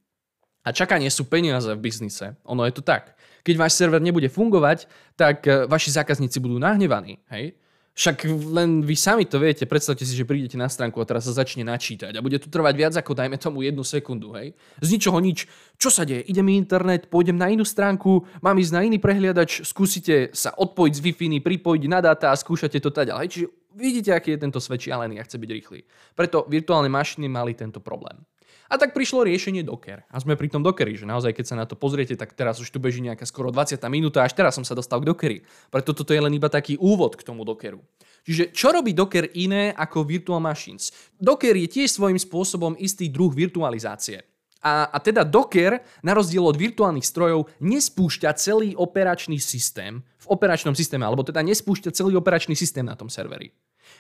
A 0.63 0.71
čakanie 0.71 1.12
sú 1.12 1.28
peniaze 1.28 1.67
v 1.76 1.84
biznise. 1.84 2.39
Ono 2.47 2.63
je 2.63 2.73
to 2.73 2.84
tak. 2.84 3.19
Keď 3.43 3.56
váš 3.60 3.76
server 3.76 3.99
nebude 3.99 4.32
fungovať, 4.32 4.88
tak 5.19 5.43
e, 5.43 5.67
vaši 5.67 5.91
zákazníci 5.91 6.39
budú 6.39 6.56
nahnevaní. 6.56 7.19
Hej? 7.28 7.60
Však 7.93 8.26
len 8.49 8.82
vy 8.82 8.97
sami 8.97 9.30
to 9.30 9.38
viete, 9.38 9.69
predstavte 9.69 10.02
si, 10.02 10.17
že 10.17 10.26
prídete 10.26 10.58
na 10.58 10.65
stránku 10.65 10.97
a 10.97 11.06
teraz 11.06 11.30
sa 11.30 11.45
začne 11.45 11.62
načítať 11.62 12.17
a 12.17 12.26
bude 12.26 12.41
to 12.41 12.49
trvať 12.49 12.73
viac 12.73 12.93
ako 12.97 13.13
dajme 13.13 13.38
tomu 13.38 13.62
jednu 13.62 13.86
sekundu, 13.86 14.34
hej. 14.34 14.58
Z 14.82 14.97
ničoho 14.97 15.21
nič. 15.21 15.45
Čo 15.78 15.93
sa 15.93 16.02
deje? 16.02 16.26
Ide 16.26 16.41
mi 16.41 16.58
internet, 16.58 17.06
pôjdem 17.06 17.38
na 17.38 17.54
inú 17.54 17.62
stránku, 17.62 18.26
mám 18.41 18.58
ísť 18.58 18.73
na 18.73 18.82
iný 18.82 18.97
prehliadač, 18.97 19.62
skúsite 19.62 20.34
sa 20.34 20.58
odpojiť 20.58 20.93
z 20.97 21.02
Wi-Fi, 21.06 21.38
pripojiť 21.45 21.84
na 21.86 22.02
dáta 22.02 22.34
a 22.34 22.39
skúšate 22.39 22.82
to 22.82 22.89
tak 22.89 23.13
ďalej. 23.13 23.30
Čiže 23.30 23.47
vidíte, 23.78 24.10
aký 24.17 24.34
je 24.34 24.41
tento 24.41 24.58
svet 24.58 24.82
šialený 24.82 25.21
a 25.21 25.26
chce 25.30 25.38
byť 25.38 25.49
rýchly. 25.54 25.86
Preto 26.17 26.49
virtuálne 26.49 26.89
mašiny 26.89 27.30
mali 27.30 27.54
tento 27.54 27.78
problém. 27.78 28.17
A 28.71 28.80
tak 28.80 28.95
prišlo 28.95 29.28
riešenie 29.28 29.63
Docker. 29.63 30.08
A 30.08 30.17
sme 30.23 30.39
pri 30.39 30.47
tom 30.47 30.63
Dockeri, 30.63 30.95
že 30.95 31.04
naozaj 31.08 31.36
keď 31.36 31.45
sa 31.45 31.56
na 31.60 31.65
to 31.67 31.76
pozriete, 31.76 32.15
tak 32.15 32.32
teraz 32.36 32.60
už 32.63 32.71
tu 32.71 32.80
beží 32.80 33.04
nejaká 33.04 33.28
skoro 33.28 33.52
20 33.52 33.80
minúta, 33.91 34.23
až 34.23 34.36
teraz 34.36 34.56
som 34.56 34.63
sa 34.63 34.76
dostal 34.78 35.04
k 35.04 35.08
Dockeri. 35.12 35.38
Preto 35.69 35.91
toto 35.91 36.15
je 36.15 36.21
len 36.23 36.32
iba 36.32 36.47
taký 36.47 36.80
úvod 36.80 37.19
k 37.19 37.26
tomu 37.28 37.43
Dockeru. 37.43 37.84
Čiže 38.23 38.56
čo 38.56 38.71
robí 38.71 38.95
Docker 38.95 39.28
iné 39.36 39.76
ako 39.76 40.08
Virtual 40.08 40.39
Machines? 40.39 40.95
Docker 41.19 41.54
je 41.60 41.67
tiež 41.67 41.91
svojím 41.91 42.15
spôsobom 42.15 42.80
istý 42.80 43.12
druh 43.12 43.36
virtualizácie. 43.36 44.23
A, 44.63 44.88
a 44.88 44.97
teda 45.04 45.28
Docker, 45.28 45.84
na 45.99 46.15
rozdiel 46.15 46.47
od 46.47 46.56
virtuálnych 46.56 47.04
strojov, 47.04 47.52
nespúšťa 47.60 48.32
celý 48.39 48.71
operačný 48.80 49.36
systém 49.43 49.99
v 50.24 50.32
operačnom 50.32 50.72
systéme, 50.74 51.04
alebo 51.04 51.22
teda 51.28 51.44
nespúšťa 51.44 51.92
celý 51.92 52.16
operačný 52.16 52.56
systém 52.56 52.88
na 52.88 52.96
tom 52.96 53.12
serveri. 53.12 53.52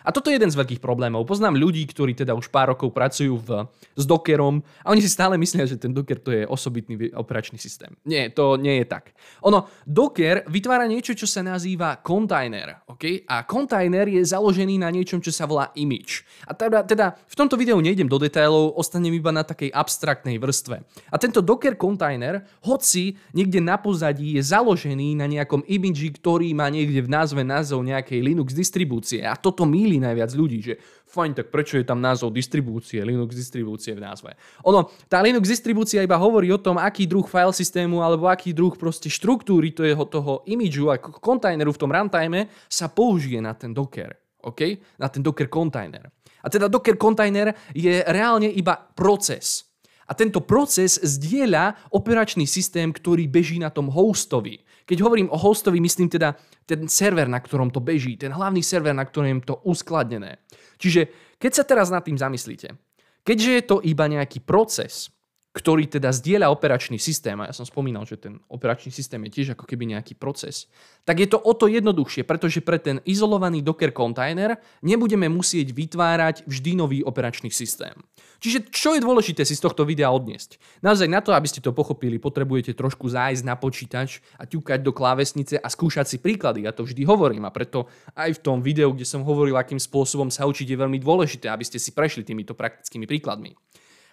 A 0.03 0.11
toto 0.11 0.27
je 0.27 0.35
jeden 0.35 0.51
z 0.51 0.59
veľkých 0.59 0.83
problémov. 0.83 1.23
Poznám 1.23 1.55
ľudí, 1.55 1.85
ktorí 1.87 2.17
teda 2.17 2.35
už 2.35 2.51
pár 2.51 2.75
rokov 2.75 2.91
pracujú 2.91 3.39
v, 3.39 3.49
s 3.95 4.03
Dockerom 4.03 4.59
a 4.83 4.87
oni 4.91 4.99
si 4.99 5.11
stále 5.11 5.39
myslia, 5.39 5.69
že 5.69 5.79
ten 5.79 5.95
Docker 5.95 6.19
to 6.19 6.31
je 6.33 6.43
osobitný 6.43 7.13
operačný 7.15 7.55
systém. 7.55 7.95
Nie, 8.03 8.33
to 8.33 8.59
nie 8.59 8.83
je 8.83 8.85
tak. 8.89 9.15
Ono, 9.47 9.71
Docker 9.87 10.43
vytvára 10.51 10.89
niečo, 10.89 11.15
čo 11.15 11.23
sa 11.23 11.39
nazýva 11.39 12.03
kontajner. 12.03 12.83
Okay? 12.89 13.23
A 13.27 13.47
kontajner 13.47 14.11
je 14.11 14.21
založený 14.23 14.81
na 14.81 14.91
niečom, 14.91 15.23
čo 15.23 15.31
sa 15.31 15.47
volá 15.47 15.71
image. 15.79 16.27
A 16.47 16.51
teda, 16.51 16.83
teda 16.83 17.15
v 17.15 17.35
tomto 17.39 17.55
videu 17.55 17.79
nejdem 17.79 18.11
do 18.11 18.19
detailov, 18.19 18.75
ostanem 18.75 19.15
iba 19.15 19.31
na 19.31 19.47
takej 19.47 19.71
abstraktnej 19.71 20.35
vrstve. 20.35 20.83
A 21.11 21.15
tento 21.15 21.39
Docker 21.39 21.79
kontajner, 21.79 22.43
hoci 22.67 23.15
niekde 23.31 23.63
na 23.63 23.79
pozadí 23.79 24.35
je 24.35 24.43
založený 24.43 25.15
na 25.15 25.31
nejakom 25.31 25.63
imidži, 25.63 26.12
ktorý 26.13 26.53
má 26.53 26.69
niekde 26.69 27.01
v 27.01 27.09
názve 27.09 27.41
názov 27.41 27.81
nejakej 27.81 28.21
Linux 28.21 28.53
distribúcie. 28.53 29.25
A 29.25 29.33
toto 29.33 29.65
míli 29.65 29.97
najviac 29.97 30.31
ľudí, 30.37 30.59
že 30.61 30.73
fajn, 31.09 31.31
tak 31.37 31.47
prečo 31.53 31.77
je 31.77 31.85
tam 31.85 32.01
názov 32.01 32.33
distribúcie, 32.33 33.01
Linux 33.01 33.33
distribúcie 33.33 33.93
v 33.97 34.01
názve. 34.01 34.33
Ono, 34.65 34.89
tá 35.09 35.21
Linux 35.21 35.49
distribúcia 35.49 36.01
iba 36.01 36.17
hovorí 36.17 36.49
o 36.49 36.61
tom, 36.61 36.77
aký 36.81 37.05
druh 37.05 37.25
file 37.25 37.53
systému 37.53 38.01
alebo 38.01 38.29
aký 38.29 38.53
druh 38.53 38.73
proste 38.77 39.09
štruktúry 39.09 39.73
toho, 39.73 40.03
toho 40.09 40.33
imidžu 40.45 40.89
a 40.93 41.01
kontajneru 41.01 41.73
v 41.73 41.81
tom 41.81 41.91
runtime 41.91 42.49
sa 42.69 42.89
použije 42.89 43.41
na 43.41 43.53
ten 43.53 43.73
Docker. 43.73 44.13
OK? 44.43 44.61
Na 44.99 45.07
ten 45.07 45.23
Docker 45.23 45.47
kontajner. 45.47 46.09
A 46.43 46.51
teda 46.51 46.67
Docker 46.67 46.99
kontajner 46.99 47.55
je 47.71 48.03
reálne 48.03 48.51
iba 48.51 48.75
proces. 48.75 49.71
A 50.03 50.11
tento 50.11 50.43
proces 50.43 50.99
zdieľa 50.99 51.89
operačný 51.95 52.43
systém, 52.43 52.91
ktorý 52.91 53.23
beží 53.31 53.55
na 53.55 53.71
tom 53.71 53.87
hostovi. 53.87 54.59
Keď 54.83 54.97
hovorím 54.99 55.31
o 55.31 55.39
hostovi, 55.39 55.79
myslím 55.79 56.11
teda 56.11 56.35
ten 56.67 56.87
server, 56.91 57.27
na 57.27 57.39
ktorom 57.39 57.71
to 57.71 57.79
beží, 57.79 58.19
ten 58.19 58.35
hlavný 58.35 58.59
server, 58.59 58.91
na 58.91 59.07
ktorom 59.07 59.39
je 59.39 59.47
to 59.47 59.55
uskladnené. 59.63 60.43
Čiže 60.75 61.07
keď 61.39 61.51
sa 61.51 61.63
teraz 61.63 61.87
nad 61.87 62.03
tým 62.03 62.19
zamyslíte, 62.19 62.75
keďže 63.23 63.51
je 63.51 63.63
to 63.63 63.77
iba 63.83 64.05
nejaký 64.11 64.43
proces, 64.43 65.07
ktorý 65.53 65.85
teda 65.85 66.09
zdieľa 66.09 66.49
operačný 66.49 66.97
systém, 66.97 67.37
a 67.37 67.45
ja 67.45 67.53
som 67.53 67.61
spomínal, 67.61 68.09
že 68.09 68.17
ten 68.17 68.41
operačný 68.49 68.89
systém 68.89 69.21
je 69.29 69.37
tiež 69.37 69.47
ako 69.53 69.69
keby 69.69 69.93
nejaký 69.93 70.17
proces, 70.17 70.65
tak 71.05 71.21
je 71.21 71.29
to 71.29 71.37
o 71.37 71.53
to 71.53 71.69
jednoduchšie, 71.69 72.25
pretože 72.25 72.65
pre 72.65 72.81
ten 72.81 72.97
izolovaný 73.05 73.61
Docker 73.61 73.93
kontajner 73.93 74.57
nebudeme 74.81 75.29
musieť 75.29 75.69
vytvárať 75.69 76.49
vždy 76.49 76.71
nový 76.73 76.99
operačný 77.05 77.53
systém. 77.53 77.93
Čiže 78.41 78.73
čo 78.73 78.97
je 78.97 79.05
dôležité 79.05 79.45
si 79.45 79.53
z 79.53 79.61
tohto 79.61 79.85
videa 79.85 80.09
odniesť? 80.09 80.57
Naozaj 80.83 81.07
na 81.07 81.21
to, 81.21 81.31
aby 81.31 81.47
ste 81.47 81.63
to 81.63 81.71
pochopili, 81.71 82.17
potrebujete 82.17 82.73
trošku 82.73 83.07
zájsť 83.07 83.45
na 83.45 83.55
počítač 83.55 84.25
a 84.35 84.49
ťukať 84.49 84.83
do 84.83 84.91
klávesnice 84.91 85.55
a 85.61 85.67
skúšať 85.69 86.11
si 86.11 86.17
príklady. 86.19 86.65
Ja 86.65 86.75
to 86.75 86.83
vždy 86.83 87.07
hovorím 87.07 87.45
a 87.47 87.53
preto 87.53 87.87
aj 88.17 88.35
v 88.35 88.43
tom 88.43 88.59
videu, 88.59 88.91
kde 88.91 89.07
som 89.07 89.23
hovoril, 89.23 89.55
akým 89.55 89.79
spôsobom 89.79 90.27
sa 90.27 90.43
učiť, 90.49 90.65
je 90.65 90.81
veľmi 90.81 90.99
dôležité, 90.99 91.47
aby 91.47 91.63
ste 91.63 91.79
si 91.79 91.95
prešli 91.95 92.25
týmito 92.27 92.51
praktickými 92.57 93.07
príkladmi. 93.07 93.55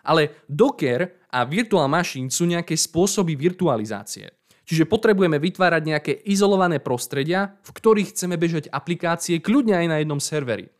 Ale 0.06 0.44
Docker 0.48 1.28
a 1.30 1.46
Virtual 1.46 1.86
Machine 1.86 2.32
sú 2.32 2.48
nejaké 2.48 2.74
spôsoby 2.74 3.36
virtualizácie. 3.36 4.30
Čiže 4.70 4.86
potrebujeme 4.86 5.42
vytvárať 5.42 5.82
nejaké 5.82 6.12
izolované 6.30 6.78
prostredia, 6.78 7.58
v 7.66 7.70
ktorých 7.74 8.14
chceme 8.14 8.38
bežať 8.38 8.70
aplikácie 8.70 9.42
kľudne 9.42 9.74
aj 9.74 9.86
na 9.90 9.96
jednom 9.98 10.22
serveri. 10.22 10.70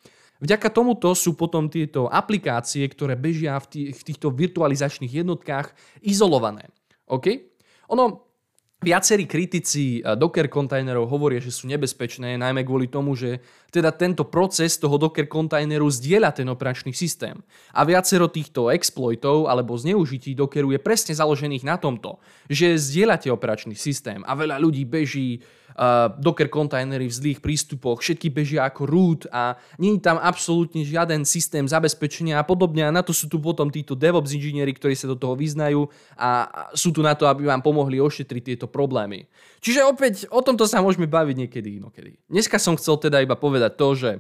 Vďaka 0.41 0.73
tomuto 0.73 1.13
sú 1.13 1.37
potom 1.37 1.69
tieto 1.69 2.07
aplikácie, 2.07 2.87
ktoré 2.87 3.19
bežia 3.19 3.61
v, 3.61 3.67
tých, 3.67 3.89
v 3.99 4.03
týchto 4.15 4.33
virtualizačných 4.33 5.21
jednotkách, 5.21 5.75
izolované. 6.01 6.71
OK? 7.11 7.51
Ono, 7.91 8.30
Viacerí 8.81 9.29
kritici 9.29 10.01
eh, 10.01 10.17
Docker 10.17 10.49
kontajnerov 10.49 11.05
hovoria, 11.05 11.37
že 11.37 11.53
sú 11.53 11.69
nebezpečné, 11.69 12.41
najmä 12.41 12.65
kvôli 12.65 12.89
tomu, 12.89 13.13
že 13.13 13.45
teda 13.69 13.93
tento 13.93 14.25
proces 14.25 14.81
toho 14.81 14.97
Docker 14.97 15.29
kontajneru 15.29 15.85
zdieľa 15.85 16.33
ten 16.33 16.49
operačný 16.49 16.97
systém. 16.97 17.37
A 17.77 17.85
viacero 17.85 18.33
týchto 18.33 18.73
exploitov 18.73 19.53
alebo 19.53 19.77
zneužití 19.77 20.33
Dockeru 20.33 20.73
je 20.73 20.81
presne 20.81 21.13
založených 21.13 21.69
na 21.69 21.77
tomto, 21.77 22.25
že 22.49 22.81
zdieľate 22.81 23.29
operačný 23.29 23.77
systém 23.77 24.25
a 24.25 24.33
veľa 24.33 24.57
ľudí 24.57 24.89
beží 24.89 25.45
Docker 26.21 26.51
kontajnery 26.51 27.07
v 27.07 27.15
zlých 27.15 27.39
prístupoch, 27.41 28.03
všetky 28.03 28.29
bežia 28.29 28.67
ako 28.67 28.83
root 28.85 29.23
a 29.31 29.57
nie 29.81 29.97
je 29.97 30.03
tam 30.03 30.19
absolútne 30.21 30.83
žiaden 30.85 31.25
systém 31.25 31.65
zabezpečenia 31.65 32.37
a 32.37 32.45
podobne 32.45 32.85
a 32.85 32.95
na 32.95 33.01
to 33.01 33.15
sú 33.15 33.31
tu 33.31 33.41
potom 33.41 33.71
títo 33.71 33.97
DevOps 33.97 34.35
inžinieri, 34.35 34.75
ktorí 34.77 34.99
sa 34.99 35.09
do 35.09 35.17
toho 35.17 35.39
vyznajú 35.39 35.89
a 36.19 36.51
sú 36.75 36.93
tu 36.93 37.01
na 37.01 37.17
to, 37.17 37.25
aby 37.31 37.49
vám 37.49 37.65
pomohli 37.65 38.03
ošetriť 38.03 38.43
tieto 38.55 38.67
problémy. 38.67 39.25
Čiže 39.61 39.87
opäť 39.87 40.15
o 40.29 40.41
tomto 40.45 40.69
sa 40.69 40.85
môžeme 40.85 41.09
baviť 41.09 41.37
niekedy 41.47 41.81
inokedy. 41.81 42.21
Dneska 42.29 42.61
som 42.61 42.77
chcel 42.77 43.01
teda 43.01 43.21
iba 43.21 43.37
povedať 43.37 43.73
to, 43.77 43.89
že 43.97 44.11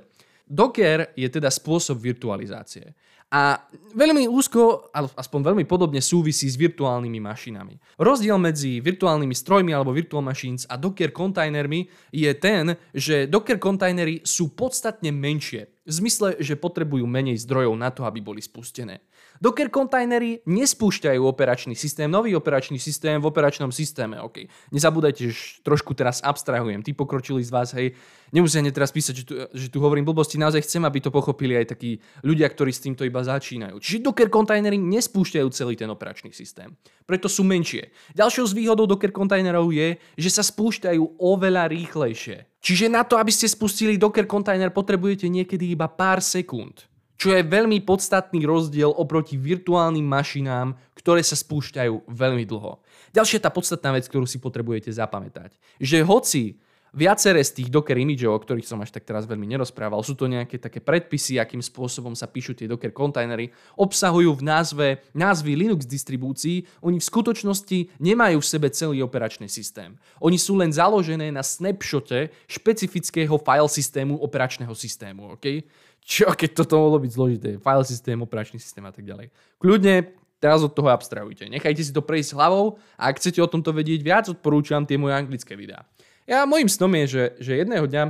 Docker 0.50 1.14
je 1.14 1.28
teda 1.30 1.46
spôsob 1.46 2.02
virtualizácie. 2.02 2.98
A 3.31 3.62
veľmi 3.95 4.27
úzko, 4.27 4.90
aspoň 4.95 5.55
veľmi 5.55 5.62
podobne 5.62 6.03
súvisí 6.03 6.51
s 6.51 6.59
virtuálnymi 6.59 7.23
mašinami. 7.23 7.79
Rozdiel 7.95 8.35
medzi 8.43 8.83
virtuálnymi 8.83 9.31
strojmi 9.31 9.71
alebo 9.71 9.95
virtual 9.95 10.19
machines 10.19 10.66
a 10.66 10.75
Docker 10.75 11.14
kontajnermi 11.14 11.87
je 12.11 12.31
ten, 12.35 12.75
že 12.90 13.31
Docker 13.31 13.62
kontajnery 13.62 14.27
sú 14.27 14.51
podstatne 14.51 15.14
menšie. 15.14 15.71
V 15.87 15.93
zmysle, 16.03 16.43
že 16.43 16.59
potrebujú 16.59 17.07
menej 17.07 17.38
zdrojov 17.47 17.75
na 17.79 17.95
to, 17.95 18.03
aby 18.03 18.19
boli 18.19 18.43
spustené. 18.43 18.99
Docker 19.40 19.72
kontajnery 19.72 20.44
nespúšťajú 20.44 21.24
operačný 21.24 21.72
systém, 21.72 22.12
nový 22.12 22.37
operačný 22.37 22.76
systém 22.76 23.16
v 23.16 23.24
operačnom 23.24 23.72
systéme. 23.72 24.20
OK. 24.20 24.44
Nezabúdajte, 24.68 25.33
že 25.33 25.64
trošku 25.64 25.96
teraz 25.96 26.20
abstrahujem. 26.20 26.85
Tí 26.85 26.92
pokročili 26.92 27.40
z 27.40 27.48
vás, 27.48 27.72
hej, 27.72 27.96
nemusia 28.37 28.61
teraz 28.68 28.92
písať, 28.92 29.14
že 29.16 29.24
tu, 29.24 29.35
že 29.57 29.72
tu 29.72 29.81
hovorím 29.81 30.05
blbosti. 30.05 30.37
Naozaj 30.37 30.68
chcem, 30.68 30.85
aby 30.85 31.00
to 31.00 31.09
pochopili 31.09 31.57
aj 31.57 31.72
takí 31.72 32.05
ľudia, 32.20 32.53
ktorí 32.53 32.68
s 32.68 32.85
týmto 32.85 33.00
iba 33.09 33.24
začínajú. 33.24 33.81
Čiže 33.81 34.05
Docker 34.05 34.29
kontajnery 34.29 34.76
nespúšťajú 34.76 35.48
celý 35.57 35.72
ten 35.72 35.88
operačný 35.88 36.37
systém. 36.37 36.76
Preto 37.09 37.24
sú 37.24 37.40
menšie. 37.40 37.96
Ďalšou 38.12 38.44
z 38.44 38.53
výhodou 38.53 38.85
Docker 38.85 39.09
kontajnerov 39.09 39.72
je, 39.72 39.96
že 40.20 40.29
sa 40.29 40.44
spúšťajú 40.44 41.16
oveľa 41.16 41.72
rýchlejšie. 41.72 42.44
Čiže 42.61 42.92
na 42.92 43.09
to, 43.09 43.16
aby 43.16 43.33
ste 43.33 43.48
spustili 43.48 43.96
Docker 43.96 44.29
kontajner, 44.29 44.68
potrebujete 44.68 45.33
niekedy 45.33 45.72
iba 45.72 45.88
pár 45.88 46.20
sekúnd 46.20 46.89
čo 47.20 47.37
je 47.37 47.44
veľmi 47.44 47.85
podstatný 47.85 48.48
rozdiel 48.48 48.88
oproti 48.96 49.37
virtuálnym 49.37 50.09
mašinám, 50.09 50.72
ktoré 50.96 51.20
sa 51.20 51.37
spúšťajú 51.37 52.09
veľmi 52.09 52.48
dlho. 52.48 52.80
Ďalšia 53.12 53.44
tá 53.44 53.52
podstatná 53.52 53.92
vec, 53.92 54.09
ktorú 54.09 54.24
si 54.24 54.40
potrebujete 54.40 54.88
zapamätať, 54.88 55.52
že 55.76 56.00
hoci 56.00 56.56
viaceré 56.96 57.44
z 57.44 57.61
tých 57.62 57.68
Docker 57.70 57.94
imageov, 57.94 58.35
o 58.35 58.42
ktorých 58.42 58.66
som 58.66 58.80
až 58.83 58.90
tak 58.90 59.06
teraz 59.06 59.28
veľmi 59.28 59.46
nerozprával, 59.46 60.02
sú 60.02 60.18
to 60.18 60.26
nejaké 60.26 60.59
také 60.59 60.83
predpisy, 60.83 61.38
akým 61.38 61.62
spôsobom 61.62 62.16
sa 62.18 62.26
píšu 62.26 62.56
tie 62.56 62.66
Docker 62.66 62.90
kontajnery, 62.90 63.54
obsahujú 63.78 64.35
v 64.35 64.42
názve 64.42 64.87
názvy 65.14 65.54
Linux 65.54 65.87
distribúcií, 65.87 66.66
oni 66.83 66.98
v 66.98 67.09
skutočnosti 67.09 67.78
nemajú 68.02 68.42
v 68.42 68.50
sebe 68.50 68.68
celý 68.72 69.04
operačný 69.06 69.46
systém. 69.46 69.94
Oni 70.18 70.40
sú 70.40 70.59
len 70.59 70.74
založené 70.74 71.30
na 71.30 71.44
snapshote 71.46 72.35
špecifického 72.50 73.38
file 73.38 73.70
systému 73.70 74.18
operačného 74.18 74.74
systému. 74.74 75.38
Okay? 75.38 75.62
Čo 76.04 76.32
keď 76.32 76.50
toto 76.64 76.80
mohlo 76.80 76.98
byť 76.98 77.10
zložité, 77.12 77.48
file 77.60 77.84
systém, 77.86 78.18
operačný 78.18 78.58
systém 78.58 78.84
a 78.84 78.92
tak 78.92 79.06
ďalej. 79.06 79.30
Kľudne 79.60 80.16
teraz 80.40 80.64
od 80.64 80.72
toho 80.72 80.88
abstrahujte. 80.88 81.46
Nechajte 81.46 81.84
si 81.84 81.92
to 81.92 82.00
prejsť 82.00 82.34
hlavou 82.34 82.80
a 82.96 83.12
ak 83.12 83.20
chcete 83.20 83.38
o 83.44 83.48
tomto 83.48 83.70
vedieť 83.76 84.00
viac, 84.00 84.24
odporúčam 84.32 84.88
tie 84.88 84.96
moje 84.96 85.14
anglické 85.14 85.52
videá. 85.54 85.84
Ja, 86.24 86.48
môjim 86.48 86.70
snom 86.70 86.90
je, 87.04 87.04
že, 87.06 87.24
že 87.42 87.52
jedného 87.60 87.84
dňa 87.84 88.04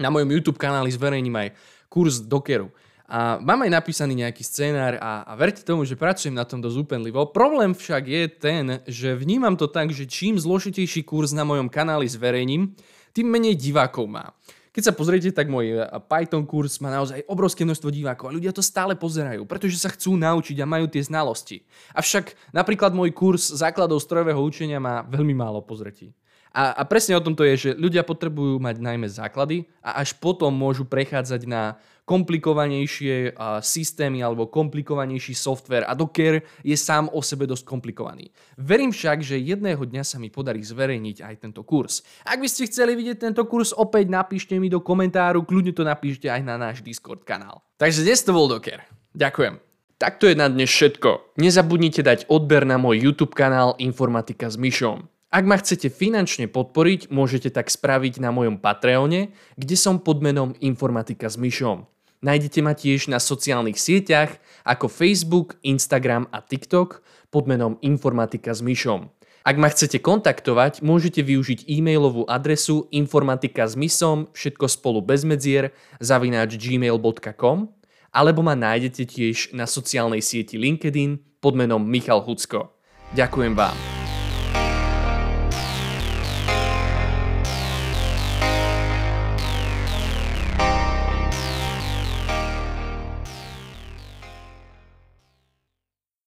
na 0.00 0.08
mojom 0.08 0.30
YouTube 0.32 0.62
kanáli 0.62 0.94
zverejním 0.94 1.36
aj 1.36 1.48
kurz 1.90 2.22
Dockeru. 2.22 2.70
A 3.10 3.42
mám 3.42 3.66
aj 3.66 3.74
napísaný 3.74 4.22
nejaký 4.22 4.46
scénár 4.46 4.94
a, 5.02 5.26
a 5.26 5.32
verte 5.34 5.66
tomu, 5.66 5.82
že 5.82 5.98
pracujem 5.98 6.30
na 6.30 6.46
tom 6.46 6.62
dosť 6.62 6.86
úpenlivo. 6.86 7.26
Problém 7.34 7.74
však 7.74 8.02
je 8.06 8.22
ten, 8.30 8.64
že 8.86 9.18
vnímam 9.18 9.58
to 9.58 9.66
tak, 9.66 9.90
že 9.90 10.06
čím 10.06 10.38
zložitejší 10.38 11.02
kurz 11.02 11.34
na 11.34 11.42
mojom 11.42 11.66
kanáli 11.66 12.06
zverejním, 12.06 12.70
tým 13.10 13.26
menej 13.26 13.58
divákov 13.58 14.06
má. 14.06 14.30
Keď 14.70 14.82
sa 14.86 14.94
pozriete, 14.94 15.34
tak 15.34 15.50
môj 15.50 15.82
Python 16.06 16.46
kurz 16.46 16.78
má 16.78 16.94
naozaj 16.94 17.26
obrovské 17.26 17.66
množstvo 17.66 17.90
divákov 17.90 18.30
a 18.30 18.36
ľudia 18.38 18.54
to 18.54 18.62
stále 18.62 18.94
pozerajú, 18.94 19.42
pretože 19.42 19.82
sa 19.82 19.90
chcú 19.90 20.14
naučiť 20.14 20.62
a 20.62 20.70
majú 20.70 20.86
tie 20.86 21.02
znalosti. 21.02 21.66
Avšak 21.90 22.54
napríklad 22.54 22.94
môj 22.94 23.10
kurz 23.10 23.50
základov 23.50 23.98
strojového 23.98 24.38
učenia 24.38 24.78
má 24.78 25.02
veľmi 25.10 25.34
málo 25.34 25.58
pozretí. 25.58 26.14
A, 26.50 26.74
a 26.74 26.82
presne 26.86 27.14
o 27.14 27.22
tom 27.22 27.34
to 27.34 27.46
je, 27.46 27.70
že 27.70 27.70
ľudia 27.78 28.02
potrebujú 28.02 28.58
mať 28.58 28.82
najmä 28.82 29.06
základy 29.06 29.70
a 29.82 30.02
až 30.02 30.18
potom 30.18 30.50
môžu 30.50 30.82
prechádzať 30.82 31.46
na 31.46 31.78
komplikovanejšie 32.10 33.38
systémy 33.62 34.18
alebo 34.26 34.50
komplikovanejší 34.50 35.30
software 35.38 35.86
a 35.86 35.94
Docker 35.94 36.42
je 36.66 36.74
sám 36.74 37.06
o 37.14 37.22
sebe 37.22 37.46
dosť 37.46 37.62
komplikovaný. 37.62 38.34
Verím 38.58 38.90
však, 38.90 39.22
že 39.22 39.38
jedného 39.38 39.78
dňa 39.78 40.02
sa 40.02 40.18
mi 40.18 40.26
podarí 40.26 40.58
zverejniť 40.58 41.22
aj 41.22 41.34
tento 41.38 41.62
kurz. 41.62 42.02
Ak 42.26 42.42
by 42.42 42.50
ste 42.50 42.66
chceli 42.66 42.98
vidieť 42.98 43.30
tento 43.30 43.46
kurz, 43.46 43.70
opäť 43.70 44.10
napíšte 44.10 44.58
mi 44.58 44.66
do 44.66 44.82
komentáru, 44.82 45.46
kľudne 45.46 45.70
to 45.70 45.86
napíšte 45.86 46.26
aj 46.26 46.42
na 46.42 46.58
náš 46.58 46.82
Discord 46.82 47.22
kanál. 47.22 47.62
Takže 47.78 48.02
dnes 48.02 48.26
to 48.26 48.34
bol 48.34 48.50
Docker. 48.50 48.82
Ďakujem. 49.14 49.62
Takto 50.00 50.26
je 50.26 50.34
na 50.34 50.50
dnes 50.50 50.66
všetko. 50.66 51.38
Nezabudnite 51.38 52.02
dať 52.02 52.26
odber 52.26 52.66
na 52.66 52.80
môj 52.80 53.04
YouTube 53.06 53.36
kanál 53.36 53.78
Informatika 53.78 54.50
s 54.50 54.58
Myšom. 54.58 55.06
Ak 55.30 55.46
ma 55.46 55.54
chcete 55.54 55.94
finančne 55.94 56.50
podporiť, 56.50 57.06
môžete 57.14 57.54
tak 57.54 57.70
spraviť 57.70 58.18
na 58.18 58.34
mojom 58.34 58.58
Patreone, 58.58 59.30
kde 59.54 59.76
som 59.78 60.02
pod 60.02 60.18
menom 60.24 60.58
Informatika 60.58 61.30
s 61.30 61.38
Myšom. 61.38 61.86
Nájdete 62.20 62.60
ma 62.60 62.76
tiež 62.76 63.08
na 63.08 63.16
sociálnych 63.16 63.80
sieťach 63.80 64.36
ako 64.68 64.92
Facebook, 64.92 65.56
Instagram 65.64 66.28
a 66.28 66.44
TikTok 66.44 67.00
pod 67.32 67.48
menom 67.48 67.80
Informatika 67.80 68.52
s 68.52 68.60
Myšom. 68.60 69.08
Ak 69.40 69.56
ma 69.56 69.72
chcete 69.72 70.04
kontaktovať, 70.04 70.84
môžete 70.84 71.24
využiť 71.24 71.64
e-mailovú 71.64 72.28
adresu 72.28 72.84
informatika 72.92 73.64
s 73.64 73.72
mysom, 73.72 74.28
všetko 74.36 74.68
spolu 74.68 75.00
bez 75.00 75.24
medzier, 75.24 75.72
zavináč 75.96 76.60
gmail.com 76.60 77.72
alebo 78.10 78.40
ma 78.42 78.58
nájdete 78.58 79.06
tiež 79.06 79.54
na 79.56 79.64
sociálnej 79.64 80.20
sieti 80.20 80.58
LinkedIn 80.58 81.40
pod 81.40 81.56
menom 81.56 81.80
Michal 81.80 82.20
Hucko. 82.20 82.74
Ďakujem 83.16 83.54
vám. 83.56 83.99